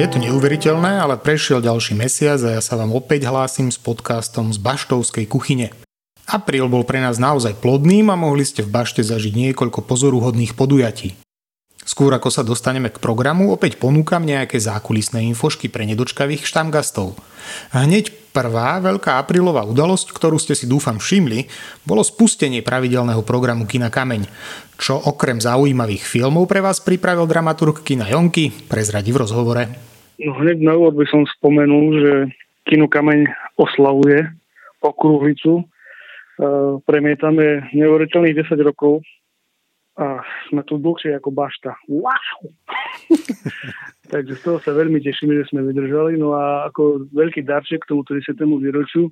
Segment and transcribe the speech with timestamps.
[0.00, 4.48] Je to neuveriteľné, ale prešiel ďalší mesiac a ja sa vám opäť hlásim s podcastom
[4.48, 5.76] z Baštovskej kuchyne.
[6.24, 11.20] Apríl bol pre nás naozaj plodným a mohli ste v Bašte zažiť niekoľko pozoruhodných podujatí.
[11.84, 17.20] Skôr ako sa dostaneme k programu, opäť ponúkam nejaké zákulisné infošky pre nedočkavých štamgastov.
[17.76, 21.44] Hneď prvá veľká aprílová udalosť, ktorú ste si dúfam všimli,
[21.84, 24.24] bolo spustenie pravidelného programu Kina Kameň,
[24.80, 29.89] čo okrem zaujímavých filmov pre vás pripravil dramaturg Kina Jonky, prezradí v rozhovore.
[30.20, 32.12] No hneď na úvod by som spomenul, že
[32.68, 33.24] Kino Kameň
[33.56, 34.28] oslavuje
[34.84, 35.60] okrúhlicu.
[35.60, 35.64] E,
[36.84, 39.00] premietame neuveriteľných 10 rokov
[39.96, 41.72] a sme tu dlhšie ako bašta.
[41.88, 42.52] Wow!
[44.12, 46.20] Takže z toho sa veľmi tešíme, že sme vydržali.
[46.20, 48.36] No a ako veľký darček k tomu 30.
[48.60, 49.08] výročiu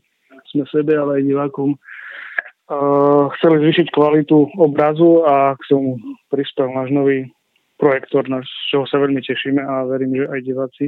[0.53, 6.01] sme sebe, ale aj divákom uh, chceli zvýšiť kvalitu obrazu a k tomu
[6.33, 7.29] prispel náš nový
[7.79, 10.87] projektor, z čoho sa veľmi tešíme a verím, že aj diváci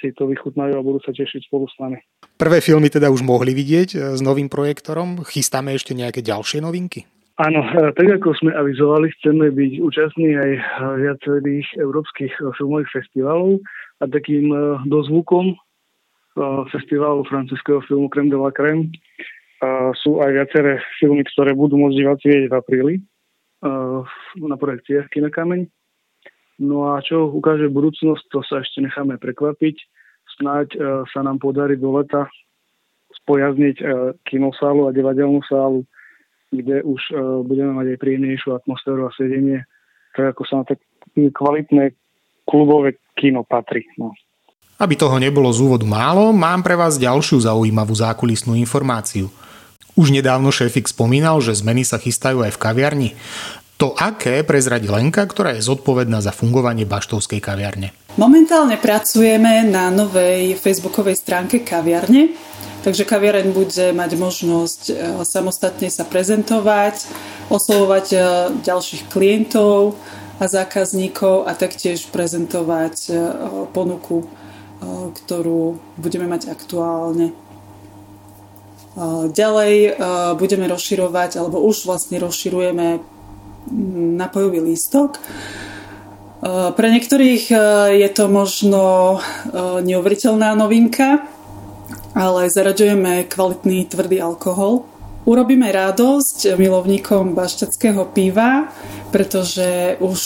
[0.00, 1.98] si to vychutnajú a budú sa tešiť spolu s nami.
[2.34, 5.22] Prvé filmy teda už mohli vidieť e, s novým projektorom.
[5.22, 7.06] Chystáme ešte nejaké ďalšie novinky?
[7.38, 10.50] Áno, e, tak ako sme avizovali, chceme byť účastní aj
[10.98, 13.62] viacerých európskych e, filmových festivalov
[14.02, 14.50] a takým
[14.90, 15.54] dozvukom
[16.74, 18.90] festivalu francúzského filmu Creme de la Creme
[20.02, 22.94] sú aj viaceré filmy, ktoré budú môcť diváci vidieť v apríli
[24.42, 25.70] na projekciách Kina Kameň.
[26.62, 29.76] No a čo ukáže budúcnosť, to sa ešte necháme prekvapiť.
[30.38, 30.78] Snáď e,
[31.10, 32.30] sa nám podarí do leta
[33.22, 33.84] spojazniť e,
[34.26, 35.82] kinosálu a divadelnú sálu,
[36.54, 39.66] kde už e, budeme mať aj príjemnejšiu atmosféru a sedenie,
[40.14, 40.78] tak ako sa na tak
[41.14, 41.94] kvalitné
[42.46, 43.86] klubové kino patrí.
[43.98, 44.14] No.
[44.78, 49.30] Aby toho nebolo z úvodu málo, mám pre vás ďalšiu zaujímavú zákulisnú informáciu.
[49.94, 53.10] Už nedávno šéfik spomínal, že zmeny sa chystajú aj v kaviarni.
[53.84, 57.92] To aké prezradí Lenka, ktorá je zodpovedná za fungovanie Baštovskej kaviarne.
[58.16, 62.32] Momentálne pracujeme na novej facebookovej stránke kaviarne,
[62.80, 64.92] takže kaviareň bude mať možnosť e,
[65.28, 67.04] samostatne sa prezentovať,
[67.52, 68.18] oslovovať e,
[68.64, 70.00] ďalších klientov
[70.40, 73.20] a zákazníkov a taktiež prezentovať e,
[73.68, 74.24] ponuku,
[75.12, 77.36] ktorú budeme mať aktuálne.
[79.28, 79.98] Ďalej
[80.38, 83.13] budeme rozširovať, alebo už vlastne rozširujeme
[84.18, 85.16] napojový lístok.
[85.16, 85.20] E,
[86.72, 87.56] pre niektorých e,
[88.04, 88.82] je to možno
[89.16, 89.18] e,
[89.80, 91.24] neuveriteľná novinka,
[92.12, 94.84] ale zaraďujeme kvalitný tvrdý alkohol.
[95.24, 98.68] Urobíme radosť milovníkom bašťackého piva,
[99.08, 100.20] pretože už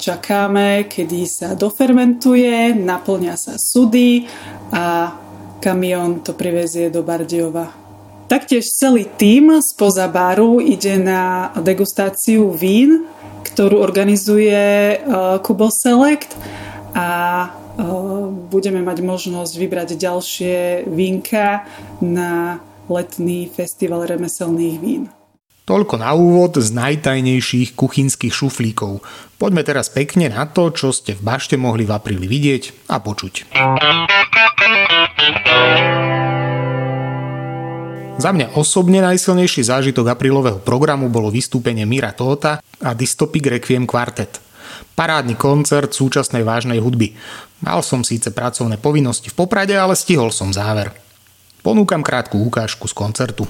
[0.00, 4.24] čakáme, kedy sa dofermentuje, naplňa sa sudy
[4.72, 5.12] a
[5.60, 7.87] kamión to privezie do Bardiova.
[8.28, 13.08] Taktiež celý tím spoza baru ide na degustáciu vín,
[13.40, 16.36] ktorú organizuje uh, Kubo Select
[16.92, 17.08] a
[17.48, 21.64] uh, budeme mať možnosť vybrať ďalšie vínka
[22.04, 22.60] na
[22.92, 25.08] letný festival remeselných vín.
[25.64, 29.00] Toľko na úvod z najtajnejších kuchynských šuflíkov.
[29.40, 33.48] Poďme teraz pekne na to, čo ste v bašte mohli v apríli vidieť a počuť.
[38.18, 44.42] Za mňa osobne najsilnejší zážitok aprílového programu bolo vystúpenie Mira Tóta a Dystopic Requiem Quartet.
[44.98, 47.14] Parádny koncert súčasnej vážnej hudby.
[47.62, 50.90] Mal som síce pracovné povinnosti v Poprade, ale stihol som záver.
[51.62, 53.46] Ponúkam krátku ukážku z koncertu.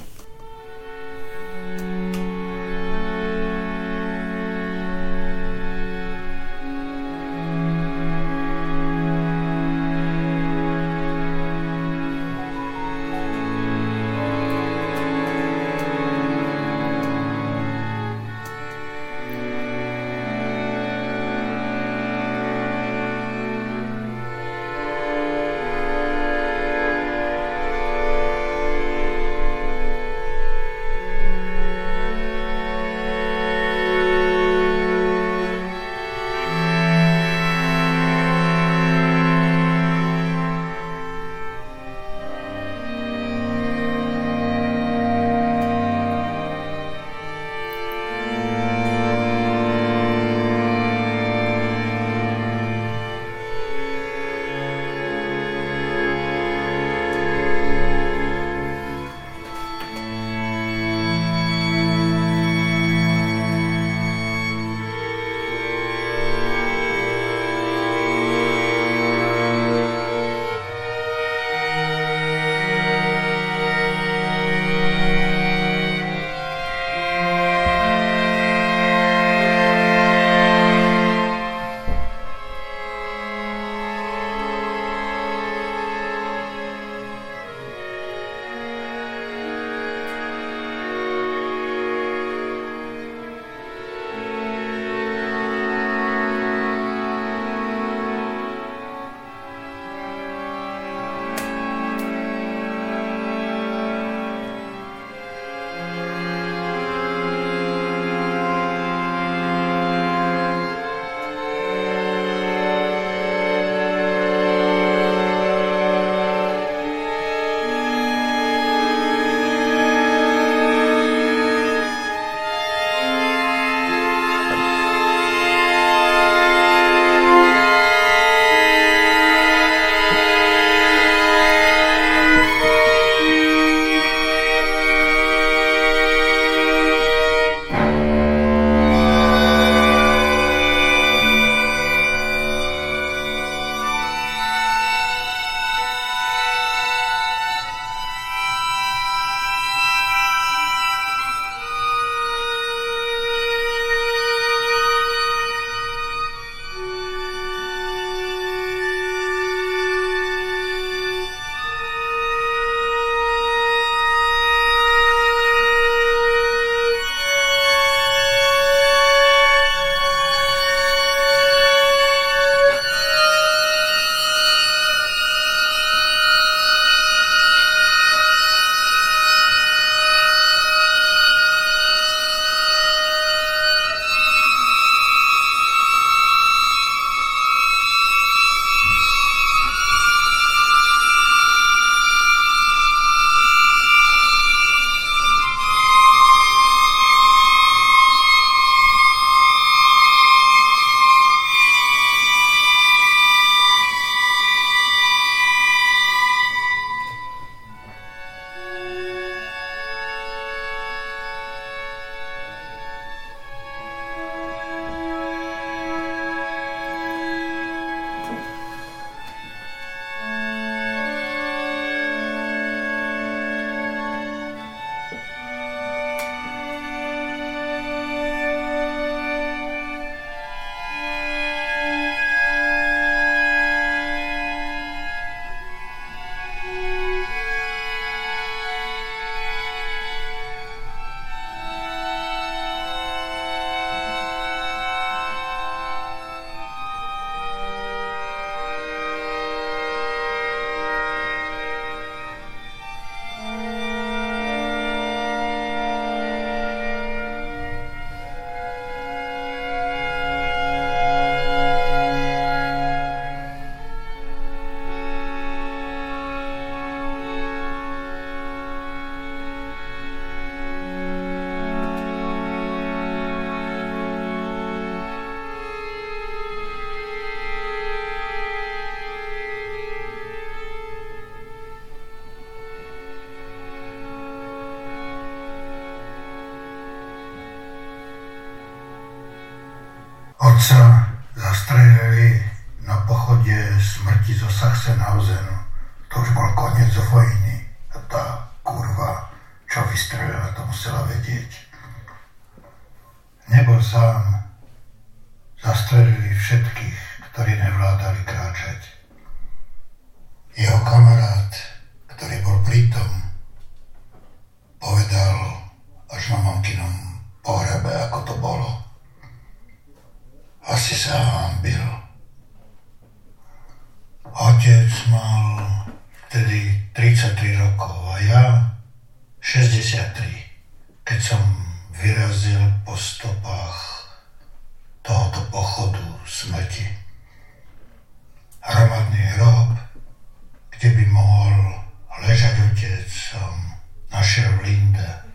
[344.68, 345.27] surrender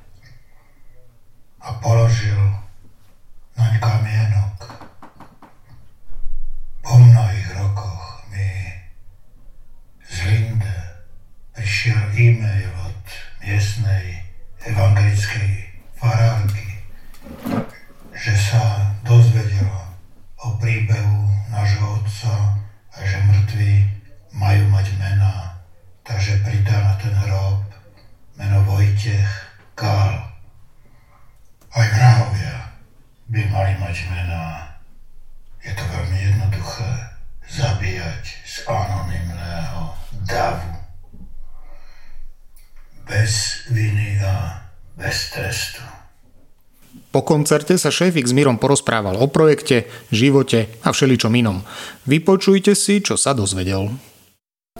[47.13, 51.61] Po koncerte sa šéfik s Mírom porozprával o projekte, živote a všeličom inom.
[52.09, 53.93] Vypočujte si, čo sa dozvedel.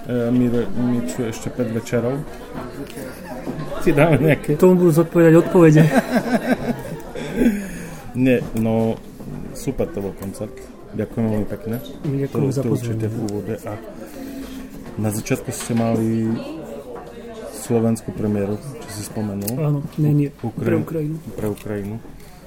[0.01, 2.25] E, my, my čo ešte 5 večerov.
[3.85, 4.57] Ti dáme nejaké...
[4.57, 5.85] Tomu budú zodpovedať odpovede.
[8.25, 8.97] Nie, no
[9.53, 10.57] super to bol koncert.
[10.97, 11.85] Ďakujem veľmi pekne.
[12.01, 13.61] Ďakujem za určite v úvode.
[13.61, 13.77] A
[14.97, 16.33] na začiatku ste mali
[17.53, 19.53] slovenskú premiéru, čo si spomenul.
[19.61, 21.15] Áno, nie, nie, Ukra- pre Ukrajinu.
[21.37, 21.95] Pre Ukrajinu.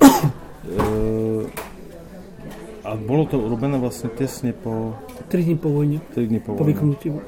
[0.07, 0.85] E,
[2.83, 4.95] a bolo to urobené vlastne tesne po
[5.29, 6.71] 3 dní po vojne, 3 dní po po vojne.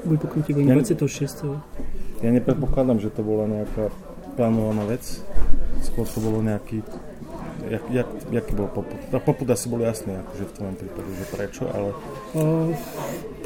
[0.07, 1.59] vypuknutí, vojny Ja- 26.
[2.19, 3.91] Ja nepredpokladám, že to bola nejaká
[4.35, 5.23] plánovaná vec.
[5.81, 6.83] Skôr to bolo nejaký...
[7.69, 8.95] Jak, jak, jaký bol poput?
[9.07, 11.91] No poput asi bol jasný, akože v tom prípade, že prečo, ale
[12.31, 12.71] O,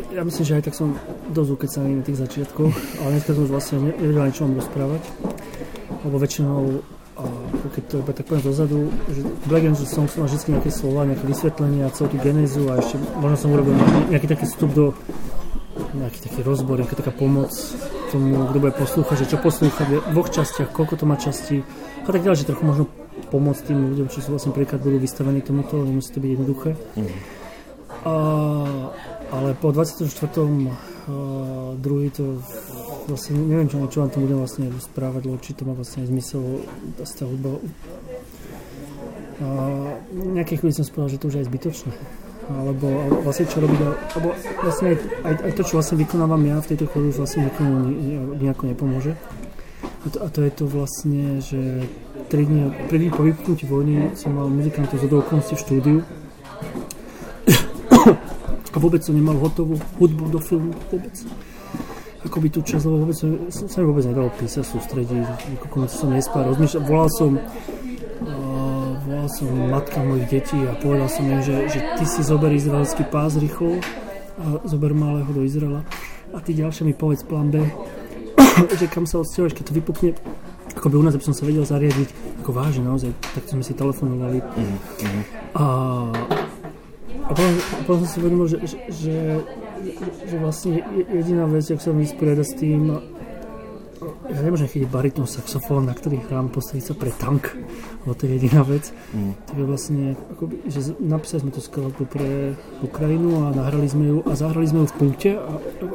[0.10, 0.94] ja myslím, že aj tak som
[1.30, 2.72] dosť ukecaný na tých začiatkoch,
[3.02, 5.04] ale dneska som už vlastne ne- nevedel čo mám rozprávať.
[6.04, 6.62] Lebo väčšinou,
[7.64, 11.08] a keď to iba tak poviem dozadu, že Black Angel Song mal vždy nejaké slova,
[11.08, 13.74] nejaké vysvetlenia, celú tú genézu a ešte možno som urobil
[14.12, 14.86] nejaký taký vstup do
[15.94, 17.50] nejaký taký rozbor, nejaká taká pomoc
[18.14, 21.66] tomu, kto bude poslúchať, že čo poslúcha v dvoch častiach, koľko to má častí
[22.06, 22.84] a tak ďalej, že trochu možno
[23.34, 26.70] pomôcť tým ľuďom, čo sú vlastne príklad budú vystavení tomuto, nemusí to byť jednoduché.
[28.04, 28.14] A,
[29.34, 30.06] ale po 24.
[31.04, 32.40] Uh, druhý to
[33.08, 36.08] vlastne neviem, čo, čo vám to budem vlastne rozprávať, lebo či to má vlastne aj
[36.10, 36.42] zmysel
[37.00, 37.60] tá hudba.
[39.44, 39.48] A
[40.14, 41.94] nejaké chvíli som spovedal, že to už je zbytočné.
[42.44, 42.88] Alebo,
[43.24, 43.80] vlastne čo robiť,
[44.20, 44.36] alebo
[44.68, 47.74] vlastne aj, aj, aj, to, čo vlastne vykonávam ja v tejto chvíli už vlastne nikomu
[47.88, 49.16] ni- ni- nejako nepomôže.
[50.04, 51.88] A to, a to je to vlastne, že
[52.28, 55.98] 3 dní, 3 dní po vypuknutí vojny som mal muzikantov z okolností v štúdiu
[58.76, 61.16] a vôbec som nemal hotovú hudbu do filmu, vôbec.
[62.34, 65.22] Akoby tú časť, lebo vôbec som, sa mi vôbec nedalo písať, sústrediť,
[65.70, 68.74] noci som nespal, rozmýšľal, volal som uh,
[69.06, 73.06] volal som matka mojich detí a povedal som im, že, že ty si zober izraelský
[73.06, 73.78] pás rýchlo
[74.42, 75.86] a zober malého do Izraela.
[76.34, 77.62] A ty ďalšie mi povedz plán B,
[78.82, 80.10] že kam sa odsťahuješ, keď to vypukne,
[80.74, 82.10] ako by u nás, aby som sa vedel zariadiť,
[82.42, 84.42] ako vážne naozaj, tak sme si telefonovali.
[85.54, 85.66] A,
[87.24, 87.54] a potom,
[87.86, 89.16] potom som si uvedomil, že, že, že,
[90.28, 92.82] že vlastne je- jediná vec, jak sa vysporiadať s tým,
[94.04, 97.56] ja nemôžem chytiť baritón saxofón, na ktorý hrám, postaviť sa pre tank,
[98.04, 98.92] lebo to je jediná vec.
[99.48, 100.04] Tak je vlastne,
[100.36, 104.84] akoby, že napísali sme tú skladbu pre Ukrajinu a nahrali sme ju a zahrali sme
[104.84, 105.52] ju v punkte a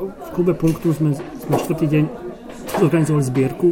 [0.08, 1.12] v klube punktu sme
[1.52, 2.04] na štvrtý deň
[2.80, 3.68] zorganizovali zbierku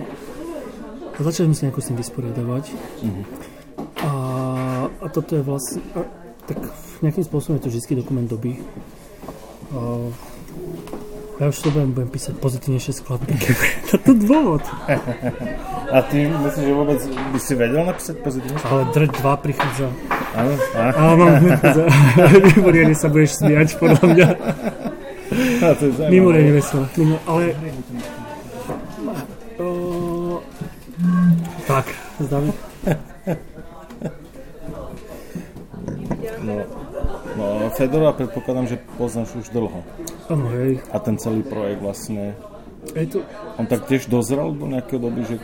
[1.16, 2.64] a začali sme sa nejako s tým vysporiadavať.
[4.04, 4.12] A,
[4.88, 6.04] a toto je vlastne, a,
[6.44, 6.61] tak
[7.00, 8.61] nejakým spôsobom je to vždy dokument doby.
[9.75, 9.78] A,
[11.37, 13.37] ja už to budem, písať pozitívnejšie skladby.
[13.90, 14.64] to je dôvod.
[15.92, 18.56] A ty myslíš, že vôbec by si vedel napísať pozitívne?
[18.64, 19.87] Ale drť 2 prichádza.
[20.37, 21.35] Áno, á, A mám.
[22.56, 24.28] Mimoriadne sa budeš smiať, podľa mňa.
[25.76, 25.85] to.
[26.08, 26.85] Mimoriadne veselé.
[26.96, 27.42] Mimo, ale...
[29.56, 29.66] O,
[31.68, 31.87] tak,
[32.20, 32.52] zdáme.
[36.46, 36.54] No,
[37.37, 39.85] No, Fedora predpokladám, že poznáš už dlho.
[40.33, 40.80] Áno, hej.
[40.88, 42.33] A ten celý projekt vlastne,
[42.97, 43.21] Je to,
[43.61, 45.37] on tak tiež dozrel do nejakého doby, že,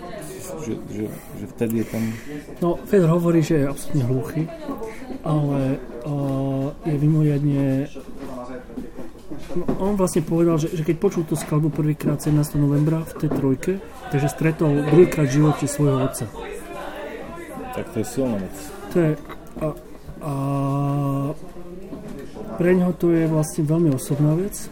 [0.65, 2.03] že, že, že vtedy je ten...
[2.65, 4.43] no, Fedor hovorí, že je absolútne hluchý,
[5.29, 5.77] ale
[6.09, 7.93] uh, je mimoriadne...
[9.53, 12.57] No, on vlastne povedal, že, že keď počul tú skladbu prvýkrát 17.
[12.57, 13.73] novembra v tej trojke,
[14.09, 16.25] takže stretol druhýkrát v živote svojho otca.
[17.77, 18.57] Tak to je silná vec.
[18.93, 19.11] To je...
[19.61, 19.67] A,
[20.23, 20.33] a
[22.63, 24.71] pre neho to je vlastne veľmi osobná vec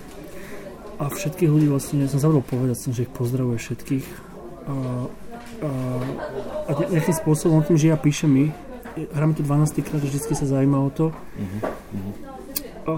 [1.03, 4.75] a všetkých ľudí vlastne, som zabudol povedať, som, že ich pozdravuje všetkých a,
[5.67, 5.71] a,
[6.69, 8.45] a ne- nejakým spôsobom tým, že ja píšem my,
[9.11, 11.07] hráme to 12 krát, vždycky sa zaujíma o to.
[12.87, 12.95] A,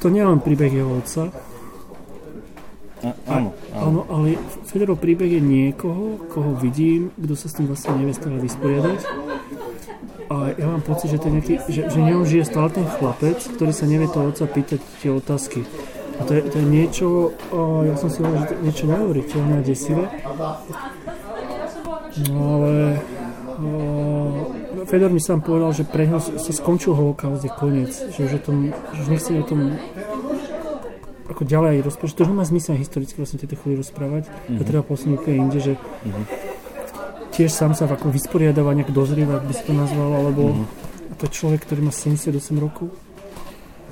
[0.00, 1.28] to nie je len príbeh jeho otca,
[3.04, 3.84] A, áno, áno.
[3.84, 8.40] Áno, ale Fedorov príbeh je niekoho, koho vidím, kto sa s tým vlastne nevie stále
[8.40, 9.00] vysporiadať.
[10.60, 13.72] A ja mám pocit, že, je nejaký, že, že ňom žije stále ten chlapec, ktorý
[13.72, 15.64] sa nevie toho otca pýtať tie otázky.
[16.20, 17.06] A to je, to je niečo,
[17.48, 20.04] o, ja som si hovoril, že to je niečo neuveriteľné a desivé.
[22.28, 23.00] No ale
[23.56, 23.70] o,
[24.84, 27.96] Fedor mi sám povedal, že pre ňo sa skončil holokaust, je koniec.
[28.12, 28.56] Že už, o tom,
[28.92, 29.80] že už nechce o tom
[31.30, 32.12] ako ďalej rozprávať.
[32.20, 34.28] To už nemá zmysel historicky vlastne tieto chvíli rozprávať.
[34.28, 34.58] Mm-hmm.
[34.60, 36.49] To treba posunúť úplne inde, že mm-hmm.
[37.30, 41.16] Tiež sám sa ako vysporiadáva, nejak dozrieva, ak by si to nazval, alebo mm-hmm.
[41.18, 42.90] to je človek, ktorý má 78 rokov.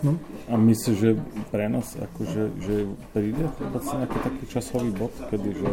[0.02, 0.14] No.
[0.47, 1.11] A myslíš, že
[1.50, 2.75] pre nás akože, že
[3.11, 5.68] príde vôbec nejaký taký časový bod, kedy že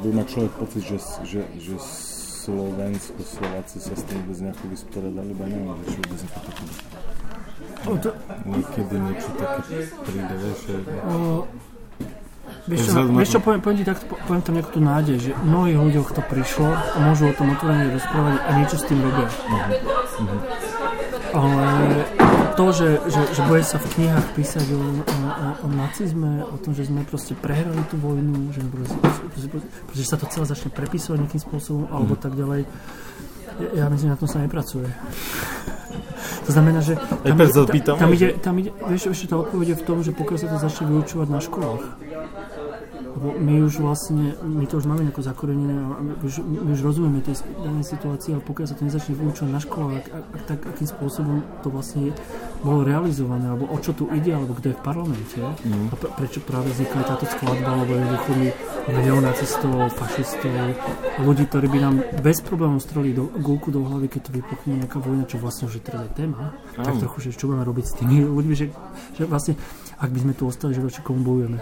[0.00, 0.98] bude mať človek pocit, že,
[1.28, 1.76] že, že
[2.40, 6.64] Slovensko, Slováci sa s tým vôbec nejako vysporiadali, lebo neviem, že či vôbec nejaké také
[7.80, 8.12] O, to,
[8.44, 10.76] niekedy niečo také príde, vieš, že...
[11.00, 11.48] o,
[12.66, 15.78] vieš čo, vieš čo poviem, poviem ti po- poviem tam nejakú tú nádej, že mnohých
[15.78, 19.28] ľuďoch to prišlo a môžu o tom otvorene rozprávať a niečo s tým robia.
[21.30, 21.64] Ale
[22.58, 26.58] to, že, že, že bude sa v knihách písať o, o, o, o nacizme, o
[26.58, 28.98] tom, že sme proste prehrali tú vojnu, že, proste,
[29.30, 29.48] proste,
[29.86, 32.66] proste, sa to celé začne prepisovať nejakým spôsobom, alebo tak ďalej,
[33.62, 34.90] ja, ja myslím, že na tom sa nepracuje.
[36.40, 37.36] To znamená, že tam,
[37.94, 40.46] tam, že- ide, tam ide, vieš, ešte tá odpoveď je v tom, že pokiaľ sa
[40.48, 41.82] to začne vyučovať na školách,
[43.20, 47.20] lebo my už vlastne, my to už máme nejako zakorenené my už, my už rozumieme
[47.20, 50.88] tej danej situácii, ale pokiaľ sa to nezačne vyučovať na školách, ak, ak, tak akým
[50.88, 52.16] spôsobom to vlastne
[52.64, 55.92] bolo realizované, alebo o čo tu ide, alebo kto je v parlamente, mm.
[55.92, 58.48] a pre, prečo práve vznikla táto skladba, alebo jednoducho my
[58.88, 60.56] máme neonacistov, fašistov,
[61.20, 64.96] ľudí, ktorí by nám bez problémov streli do, gulku do hlavy, keď to vypukne nejaká
[64.96, 67.00] vojna, čo vlastne už je teraz aj téma, tak Áno.
[67.04, 68.66] trochu, že čo budeme robiť s tými ľuďmi, že,
[69.12, 69.60] že vlastne,
[70.00, 71.60] ak by sme tu ostali, že voči komu bojujeme.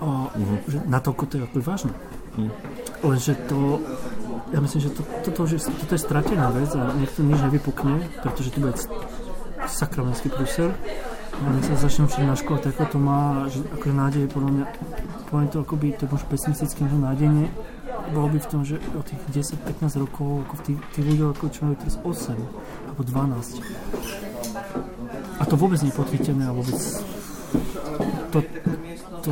[0.00, 0.28] A,
[0.68, 1.92] že natoľko to je ako vážne.
[3.02, 3.80] Lenže to,
[4.52, 8.52] ja myslím, že to, toto, že toto je stratená vec a niekto nič nevypukne, pretože
[8.52, 8.76] to bude
[9.66, 10.70] sakramenský prúser.
[11.42, 14.64] A my sa začneme učiť na škole, tak to má, že akože nádej, podľa mňa,
[15.32, 17.50] poviem to akoby, to je možno pesimistické, že nádejne,
[18.12, 21.60] bolo by v tom, že od tých 10-15 rokov, ako tých, tých ľuďov, ako čo
[21.66, 22.36] majú teraz 8
[22.92, 23.64] alebo 12.
[25.40, 26.78] A to vôbec nie je podchytené a vôbec
[28.32, 28.38] to,
[29.22, 29.30] to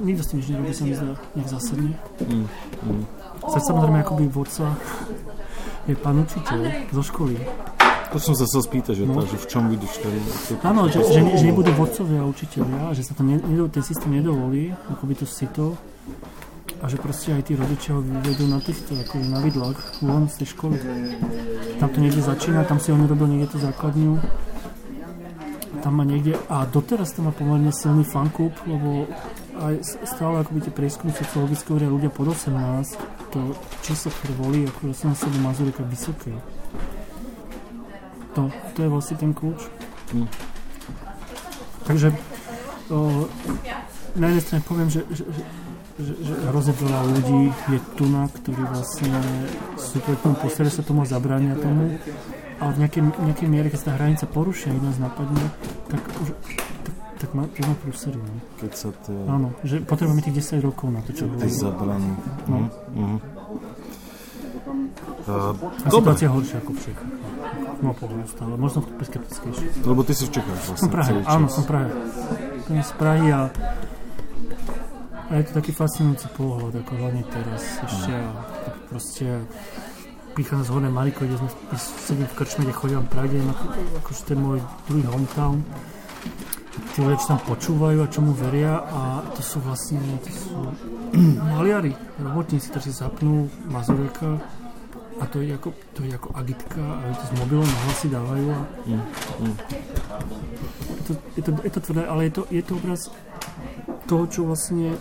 [0.00, 1.90] nikto s tým nič nerobí, sa mi zdá nejak zásadne.
[2.20, 2.46] Mm,
[3.44, 4.72] Sa samozrejme akoby vodca
[5.84, 7.36] je pán učiteľ zo školy.
[8.08, 9.18] To som sa chcel spýtať, že, No.
[9.18, 10.14] to, že v čom vidíš ten...
[10.62, 14.14] Áno, že, že, ne- že nebudú vodcovia a učiteľia, že sa to ne, ten systém
[14.14, 15.74] nedovolí, akoby to sito
[16.78, 20.40] a že proste aj tí rodičia ho vyvedú na týchto, ako na vidlách, von z
[20.40, 20.76] tej školy.
[21.76, 24.22] Tam to niekde začína, tam si on urobil niekde tú základňu,
[25.84, 29.04] tam má niekde, a doteraz to má pomerne silný fanklub, lebo
[29.60, 32.96] aj stále akoby tie prieskumy sociologické hovoria ľudia pod 18,
[33.28, 33.52] to
[33.84, 36.32] číslo, ktoré volí, ako 18 Mazurika vysoké.
[38.32, 39.60] To, to je vlastne ten kľúč.
[41.84, 42.16] Takže
[42.88, 43.28] o,
[44.16, 45.22] na jednej strane poviem, že, že,
[46.00, 47.42] že, že, hrozne veľa ľudí
[47.76, 49.12] je tu na, ktorí vlastne
[49.76, 52.00] sú proti tomu, postaria sa tomu a zabránia tomu.
[52.58, 55.42] Ale v nejakej, nejakej miere, keď sa tá hranica porušia a nás napadne,
[56.02, 56.28] tak už
[56.84, 58.18] tak, tak má, to má prúsery.
[58.18, 58.34] No.
[58.60, 59.16] Keď sa tie...
[59.30, 62.12] Áno, že potrebujeme tých 10 rokov na to, čo Ty zabraní.
[62.50, 62.58] No.
[62.58, 63.18] Mhm, mhm.
[65.24, 67.12] Uh, A dobre, situácia horšia ako v Čechách.
[67.80, 69.66] No pohľadu stále, možno skeptickejšie.
[69.88, 71.88] lebo ty si v Čechách vlastne Som Prahe, áno, som Prahe.
[72.68, 73.40] Som z Prahy a,
[75.28, 78.28] a je to taký fascinujúci pohľad, ako hlavne teraz ešte a
[78.92, 79.26] proste
[80.34, 83.64] prichádzam z Hornej Mariko, kde sme sedím v krčme, kde chodím pravidelne, ako,
[84.02, 84.58] akože to je môj
[84.90, 85.62] druhý hometown.
[86.74, 90.50] Tí ľudia, čo tam počúvajú a čomu veria a to sú vlastne, to sú
[91.54, 94.42] maliari, robotníci, ktorí si zapnú Mazureka
[95.22, 98.60] a to je ako, to je ako agitka a to s mobilom hlasy dávajú a
[98.90, 99.02] mm,
[99.38, 99.54] mm.
[100.90, 103.00] Je, to, je, to, je to tvrdé, ale je to, je to obraz
[104.10, 104.98] toho, čo vlastne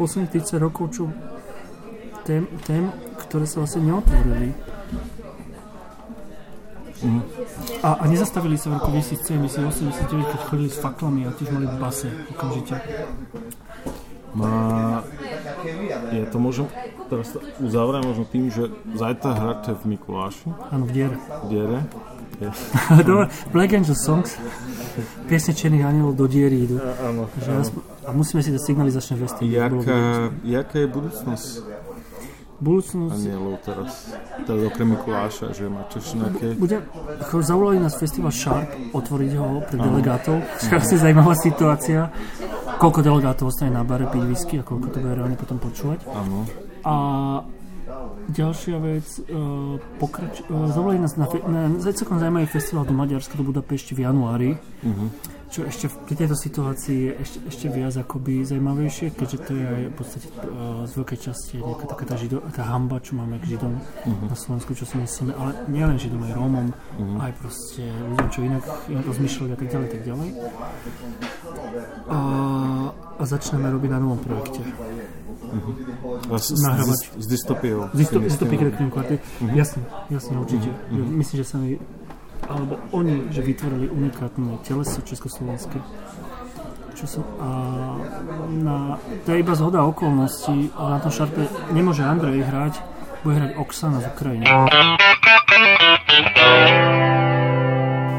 [0.00, 1.12] posledných 30 rokov, čo
[2.24, 2.88] tém, tém,
[3.28, 4.56] ktoré sa vlastne neotvorili.
[7.04, 7.20] Mm.
[7.84, 11.68] A, a nezastavili sa v roku 2007, 2089, keď chodili s faklami a tiež mali
[11.76, 12.80] base okamžite.
[14.34, 15.04] Má,
[16.10, 16.66] ja to môžem
[17.08, 20.48] teraz to uzavriem možno tým, že zajtra hráte v Mikuláši.
[20.72, 21.16] Áno, v diere.
[21.20, 21.78] V diere.
[23.08, 24.34] Dobre, Black Angel Songs,
[25.30, 26.82] piesne Černých anielov do diery idú.
[26.82, 27.30] Áno.
[28.04, 29.44] A musíme si dať signalizačné vesty.
[29.54, 31.48] Jaká, jaká je budúcnosť?
[32.64, 33.20] Budúcnosť...
[33.20, 34.16] Anielov teraz,
[34.48, 36.46] teraz okrem Mikuláša, že máte nejaké...
[36.56, 36.80] Bude,
[37.20, 42.08] ako zavolali nás festival Sharp, otvoriť ho pre delegátov, čo je asi zaujímavá situácia.
[42.80, 46.00] Koľko delegátov ostane na bare piť whisky a koľko to bude reálne potom počúvať.
[46.08, 46.48] Áno.
[46.84, 46.94] A
[48.32, 52.96] ďalšia vec, uh, pokrač, uh, zavolali nás na, fe- na, na celkom zaujímavý festival do
[52.96, 54.50] Maďarska, do Budapešti v januári.
[54.80, 55.12] Uh-huh
[55.54, 59.94] čo ešte v tejto situácii je ešte, ešte viac akoby zaujímavejšie, keďže to je v
[59.94, 63.78] podstate uh, z veľkej časti nejaká taká tá, žido, tá hamba, čo máme k Židom
[63.78, 64.26] uh-huh.
[64.26, 67.22] na Slovensku, čo si myslíme, ale nielen Židom, aj Rómom, uh-huh.
[67.22, 70.28] aj proste ľuďom, čo inak, inak rozmýšľali a tak ďalej, tak ďalej.
[72.10, 72.18] A,
[73.14, 74.58] a začneme robiť na novom projekte.
[74.58, 76.34] Uh-huh.
[76.34, 76.98] S, nahrávať.
[77.14, 77.94] S, s dystopiou.
[77.94, 79.22] S dystopiou kvarty.
[79.22, 79.54] Uh-huh.
[79.54, 80.74] Jasne, jasne, určite.
[80.90, 81.14] Uh-huh.
[81.14, 81.78] Myslím, že sa mi
[82.48, 85.78] alebo oni, že vytvorili unikátne teleso československé.
[86.94, 87.48] Čo som, a
[88.54, 91.42] na, to je iba zhoda okolností, ale na tom šarpe
[91.74, 92.74] nemôže Andrej hrať,
[93.26, 94.46] bude hrať Oksana z Ukrajiny.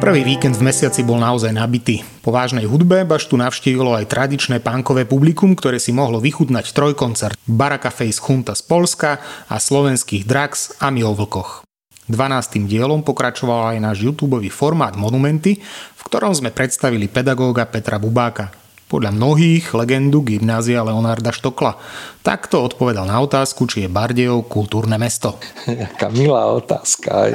[0.05, 2.05] Prvý víkend v mesiaci bol naozaj nabitý.
[2.21, 7.89] Po vážnej hudbe baštu navštívilo aj tradičné pánkové publikum, ktoré si mohlo vychutnať trojkoncert Baraka
[7.89, 9.17] Face Chunta z Polska
[9.49, 11.64] a slovenských Drax a Mil Vlkoch.
[12.05, 12.69] 12.
[12.69, 15.57] dielom pokračoval aj náš YouTube formát Monumenty,
[15.97, 18.53] v ktorom sme predstavili pedagóga Petra Bubáka.
[18.85, 21.73] Podľa mnohých legendu gymnázia Leonarda Štokla.
[22.21, 25.41] Takto odpovedal na otázku, či je Bardejov kultúrne mesto.
[25.65, 27.33] Jaká milá otázka,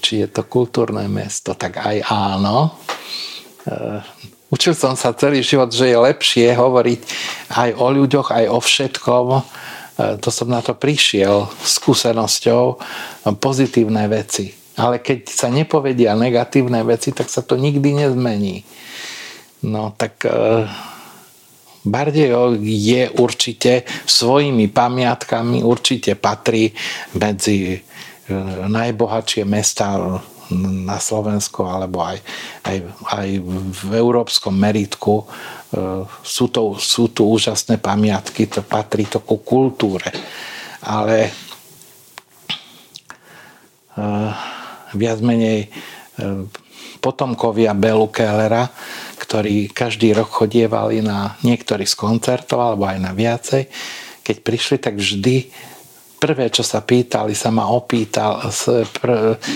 [0.00, 1.52] či je to kultúrne mesto.
[1.52, 2.80] Tak aj áno.
[3.68, 4.00] E,
[4.48, 7.00] učil som sa celý život, že je lepšie hovoriť
[7.52, 9.26] aj o ľuďoch, aj o všetkom,
[10.20, 12.78] to som na to prišiel skúsenosťou
[13.36, 14.54] pozitívne veci.
[14.80, 18.64] Ale keď sa nepovedia negatívne veci, tak sa to nikdy nezmení.
[19.66, 20.64] No tak e,
[21.84, 26.72] Bardejov je určite svojimi pamiatkami, určite patrí
[27.12, 27.78] medzi e,
[28.72, 30.00] najbohatšie mesta
[30.60, 32.18] na Slovensku alebo aj,
[32.66, 32.76] aj,
[33.14, 33.28] aj
[33.84, 35.59] v európskom meritku E,
[36.26, 40.10] sú, to, sú tu úžasné pamiatky, to patrí to ku kultúre.
[40.82, 41.30] Ale
[43.94, 44.30] uh,
[44.98, 46.42] viac menej uh,
[46.98, 48.66] potomkovia Belu Kellera,
[49.16, 53.70] ktorí každý rok chodievali na niektorý z koncertov alebo aj na viacej,
[54.26, 55.48] keď prišli, tak vždy
[56.20, 58.44] prvé, čo sa pýtali, sa ma opýtal,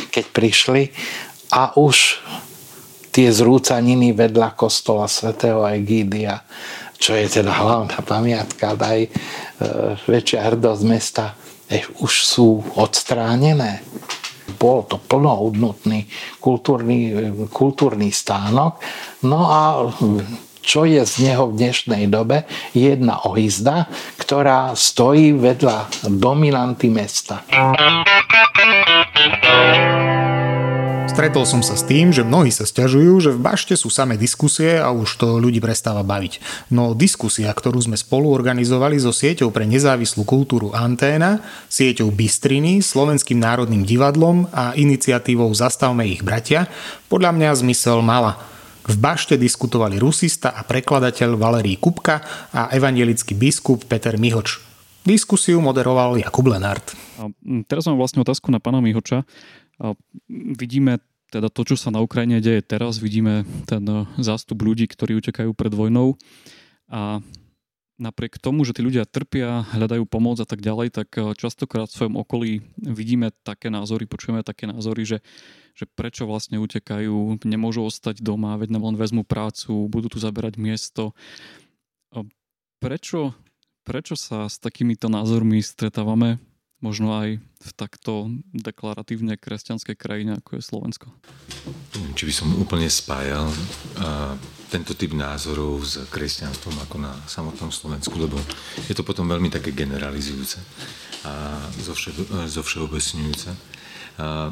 [0.09, 0.89] keď prišli
[1.53, 2.25] a už
[3.15, 6.43] tie zrúcaniny vedľa kostola svätého Egídia,
[6.99, 9.11] čo je teda hlavná pamiatka, aj e,
[10.11, 11.39] väčšia hrdosť mesta,
[11.71, 13.87] e, už sú odstránené.
[14.59, 16.11] Bol to plnohodnotný
[16.43, 17.15] kultúrny,
[17.55, 18.83] kultúrny stánok.
[19.25, 19.61] No a
[20.65, 22.49] čo je z neho v dnešnej dobe?
[22.77, 23.89] Jedna ohyzda,
[24.21, 27.45] ktorá stojí vedľa dominanty mesta.
[31.25, 34.77] Stretol som sa s tým, že mnohí sa stiažujú, že v bašte sú samé diskusie
[34.77, 36.37] a už to ľudí prestáva baviť.
[36.69, 41.41] No diskusia, ktorú sme spolu organizovali so sieťou pre nezávislú kultúru Anténa,
[41.73, 46.69] sieťou Bystriny, Slovenským národným divadlom a iniciatívou Zastavme ich bratia,
[47.09, 48.45] podľa mňa zmysel mala.
[48.85, 52.21] V bašte diskutovali rusista a prekladateľ Valerí Kupka
[52.53, 54.61] a evangelický biskup Peter Mihoč.
[55.09, 56.93] Diskusiu moderoval Jakub Lenart.
[57.17, 57.33] A
[57.65, 59.25] teraz mám vlastne otázku na pána Mihoča.
[60.29, 61.01] Vidíme
[61.35, 65.51] teda to, čo sa na Ukrajine deje teraz, vidíme ten eh, zástup ľudí, ktorí utekajú
[65.51, 66.15] pred vojnou
[66.87, 67.19] a
[67.99, 71.97] napriek tomu, že tí ľudia trpia, hľadajú pomoc a tak ďalej, tak eh, častokrát v
[71.99, 75.19] svojom okolí vidíme také názory, počujeme také názory, že,
[75.75, 80.55] že prečo vlastne utekajú, nemôžu ostať doma, veď nám len vezmu prácu, budú tu zaberať
[80.55, 81.19] miesto.
[82.79, 83.35] Prečo,
[83.83, 86.39] prečo sa s takýmito názormi stretávame?
[86.85, 91.09] Možno aj v takto deklaratívne kresťanskej krajine, ako je Slovensko?
[92.13, 93.49] Či by som úplne spájal.
[94.75, 98.35] tento typ názorov s kresťanstvom ako na samotnom Slovensku, lebo
[98.91, 100.59] je to potom veľmi také generalizujúce
[101.23, 101.63] a
[102.51, 103.51] zo všeobecňujúce.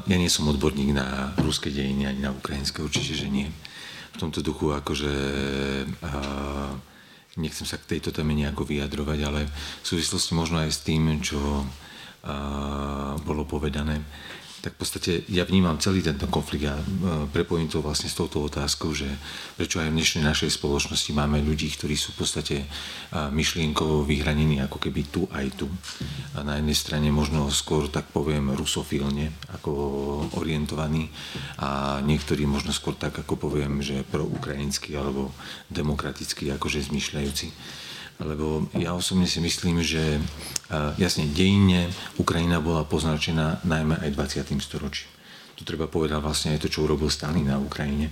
[0.06, 3.50] Ja nie som odborník na ruské dejiny ani na ukrajinské, určite, že nie.
[4.14, 5.10] V tomto duchu akože
[7.34, 9.50] nechcem sa k tejto téme nejako vyjadrovať, ale
[9.82, 11.66] v súvislosti možno aj s tým, čo
[13.26, 13.98] bolo povedané,
[14.62, 16.78] tak v podstate ja vnímam celý tento konflikt a
[17.34, 19.10] prepojím to vlastne s touto otázkou, že
[19.58, 22.56] prečo aj v dnešnej našej spoločnosti máme ľudí, ktorí sú v podstate
[23.10, 25.66] myšlienkovo vyhranení ako keby tu aj tu.
[26.38, 29.70] A na jednej strane možno skôr tak poviem rusofilne ako
[30.38, 31.10] orientovaní
[31.58, 35.34] a niektorí možno skôr tak ako poviem, že proukrajinsky alebo
[35.74, 37.50] demokraticky akože zmyšľajúci
[38.22, 40.18] lebo ja osobne si myslím, že
[40.96, 44.10] jasne dejine Ukrajina bola poznačená najmä aj
[44.48, 44.62] 20.
[44.62, 45.10] storočím.
[45.52, 48.10] Tu treba povedať vlastne aj to, čo urobil Stalin na Ukrajine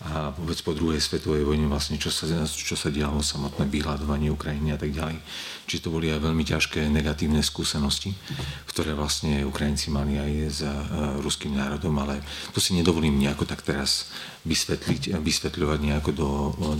[0.00, 4.72] a vôbec po druhej svetovej vojne vlastne, čo sa, čo sa dialo, samotné vyhľadovanie Ukrajiny
[4.72, 5.20] a tak ďalej.
[5.68, 8.16] Čiže to boli aj veľmi ťažké negatívne skúsenosti,
[8.64, 10.72] ktoré vlastne Ukrajinci mali aj s uh,
[11.20, 12.24] ruským národom, ale
[12.56, 14.08] to si nedovolím nejako tak teraz
[14.48, 16.30] vysvetliť, vysvetľovať nejako do,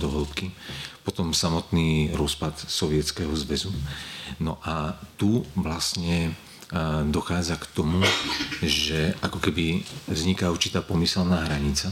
[0.01, 0.57] do hĺbky.
[1.01, 3.73] Potom samotný rozpad Sovietskeho zväzu.
[4.39, 6.37] No a tu vlastne
[7.11, 7.99] dochádza k tomu,
[8.63, 11.91] že ako keby vzniká určitá pomyselná hranica,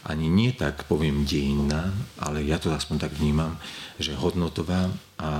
[0.00, 3.60] ani nie tak, poviem, dejinná, ale ja to aspoň tak vnímam,
[4.00, 4.88] že hodnotová
[5.20, 5.30] a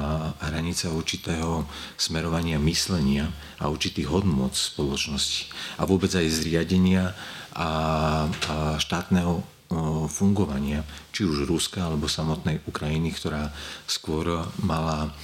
[0.53, 1.65] hranica určitého
[1.97, 5.49] smerovania myslenia a určitých hodnot spoločnosti
[5.81, 7.17] a vôbec aj zriadenia
[7.57, 7.69] a,
[8.29, 9.41] a štátneho
[10.11, 10.83] fungovania,
[11.15, 13.55] či už Ruska alebo samotnej Ukrajiny, ktorá
[13.87, 15.15] skôr mala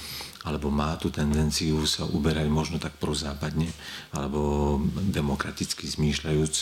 [0.47, 3.67] alebo má tú tendenciu sa uberať možno tak prozápadne,
[4.15, 4.79] alebo
[5.11, 6.55] demokraticky zmýšľajúc,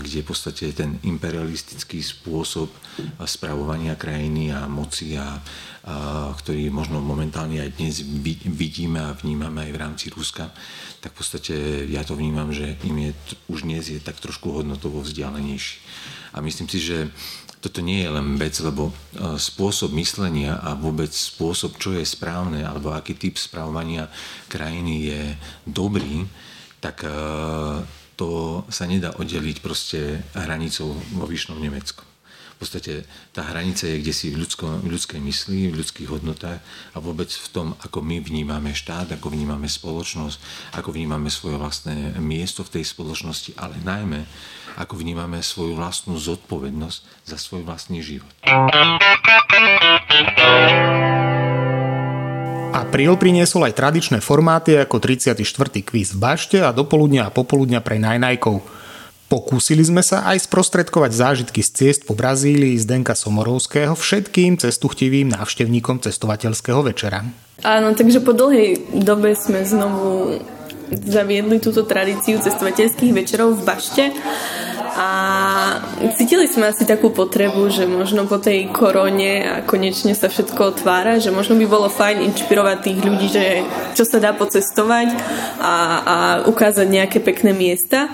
[0.00, 2.72] kde v podstate ten imperialistický spôsob
[3.28, 5.36] spravovania krajiny a moci, a,
[5.84, 8.00] a, ktorý možno momentálne aj dnes
[8.48, 10.48] vidíme a vnímame aj v rámci Ruska,
[11.04, 11.54] tak v podstate
[11.92, 13.12] ja to vnímam, že im je
[13.52, 15.76] už dnes je tak trošku hodnotovo vzdialenejší.
[16.32, 17.12] A myslím si, že
[17.62, 18.94] toto nie je len vec, lebo e,
[19.38, 24.10] spôsob myslenia a vôbec spôsob, čo je správne, alebo aký typ správania
[24.50, 25.22] krajiny je
[25.62, 26.26] dobrý,
[26.82, 27.14] tak e,
[28.18, 32.11] to sa nedá oddeliť proste hranicou vo Vyšnom Nemecku.
[32.62, 33.02] Podstate
[33.34, 36.62] tá hranica je kde si v, ľudsko, v ľudskej mysli, v ľudských hodnotách
[36.94, 40.38] a vôbec v tom, ako my vnímame štát, ako vnímame spoločnosť,
[40.78, 44.22] ako vnímame svoje vlastné miesto v tej spoločnosti, ale najmä
[44.78, 48.30] ako vnímame svoju vlastnú zodpovednosť za svoj vlastný život.
[52.70, 55.34] Apríl priniesol aj tradičné formáty ako 34.
[55.82, 58.81] kvíz v bašte a dopoludnia a popoludnia pre najnajkov.
[59.32, 65.32] Pokúsili sme sa aj sprostredkovať zážitky z ciest po Brazílii z Denka Somorovského všetkým cestuchtivým
[65.32, 67.24] návštevníkom cestovateľského večera.
[67.64, 70.36] Áno, takže po dlhej dobe sme znovu
[70.92, 74.04] zaviedli túto tradíciu cestovateľských večerov v Bašte
[74.92, 75.08] a
[76.20, 81.16] cítili sme asi takú potrebu, že možno po tej korone a konečne sa všetko otvára,
[81.16, 83.64] že možno by bolo fajn inšpirovať tých ľudí, že
[83.96, 85.08] čo sa dá pocestovať
[85.56, 88.12] a, a ukázať nejaké pekné miesta.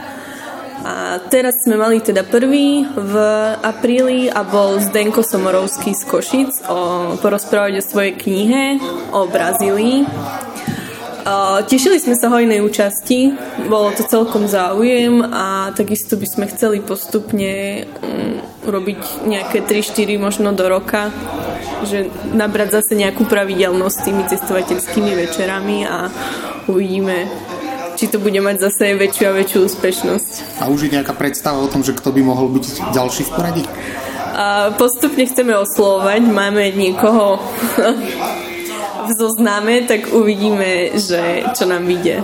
[0.89, 3.15] A teraz sme mali teda prvý v
[3.61, 8.81] apríli a bol Zdenko Somorovský z Košic o, porozprávať o svojej knihe
[9.13, 10.09] o Brazílii.
[11.69, 13.37] Tešili sme sa hojnej účasti,
[13.69, 20.57] bolo to celkom záujem a takisto by sme chceli postupne um, robiť nejaké 3-4 možno
[20.57, 21.13] do roka,
[21.85, 26.09] že nabrať zase nejakú pravidelnosť tými cestovateľskými večerami a
[26.65, 27.29] uvidíme,
[27.99, 30.63] či to bude mať zase väčšiu a väčšiu úspešnosť.
[30.63, 33.65] A už je nejaká predstava o tom, že kto by mohol byť ďalší v poradí?
[34.39, 37.43] A postupne chceme oslovať, máme niekoho
[39.09, 42.23] v zozname, tak uvidíme, že čo nám vyjde.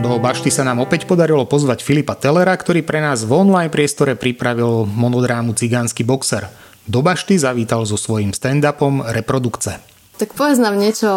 [0.00, 4.16] Do Bašty sa nám opäť podarilo pozvať Filipa Tellera, ktorý pre nás v online priestore
[4.16, 6.48] pripravil monodrámu Cigánsky boxer.
[6.88, 9.95] Do Bašty zavítal so svojím stand-upom Reprodukce.
[10.16, 11.12] Tak povedz nám niečo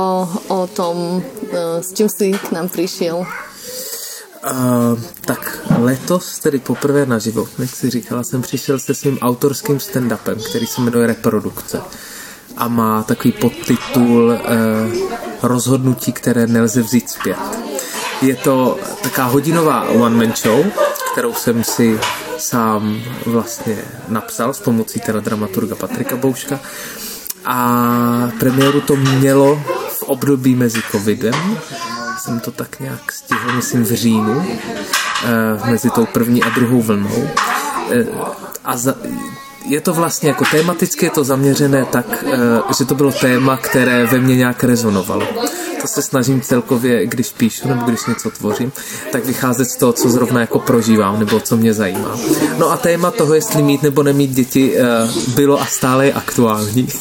[0.52, 3.24] o tom, e, s čím si k nám prišiel.
[4.40, 10.50] Uh, tak letos, tedy poprvé naživo, jak si říkala, jsem přišel se svým autorským stand-upem,
[10.50, 11.82] který se jmenuje Reprodukce
[12.58, 14.40] a má takový podtitul uh,
[15.44, 17.38] Rozhodnutí, které nelze vzít zpět.
[18.22, 20.66] Je to taká hodinová one-man show,
[21.12, 22.00] kterou jsem si
[22.38, 26.60] sám vlastně napsal s pomocí teda dramaturga Patrika Bouška
[27.50, 31.58] a premiéru to mělo v období mezi covidem
[32.18, 34.46] jsem to tak nějak stihl, myslím v říjnu,
[35.26, 37.30] eh, mezi tou první a druhou vlnou.
[38.66, 38.96] a za,
[39.66, 42.26] je to vlastně jako tematicky je to zaměřené tak,
[42.78, 45.28] že to bylo téma, které ve mně nějak rezonovalo.
[45.82, 48.72] To se snažím celkově, když píšu nebo když něco tvořím,
[49.12, 52.18] tak vycházet z toho, co zrovna jako prožívám nebo co mě zajímá.
[52.58, 54.76] No a téma toho, jestli mít nebo nemít děti,
[55.36, 56.88] bylo a stále je aktuální.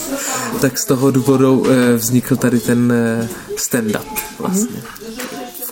[0.61, 2.93] Tak z toho důvodu vznikl tady ten
[3.57, 4.83] stand-up vlastně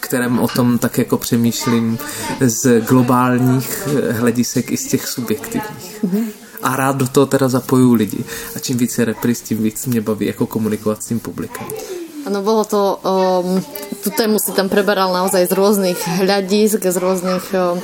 [0.07, 1.99] kterém o tom tak jako přemýšlím
[2.40, 6.05] z globálních hledisek i z těch subjektivních.
[6.62, 8.25] A rád do toho teda zapojuju lidi.
[8.57, 11.66] A čím více repris, tím víc mě baví jako komunikovat s tím publikem.
[12.27, 13.62] Ano, bolo to, um,
[14.03, 15.95] tú tému si tam preberal naozaj z rôznych
[16.27, 17.79] hľadísk, z rôznych um,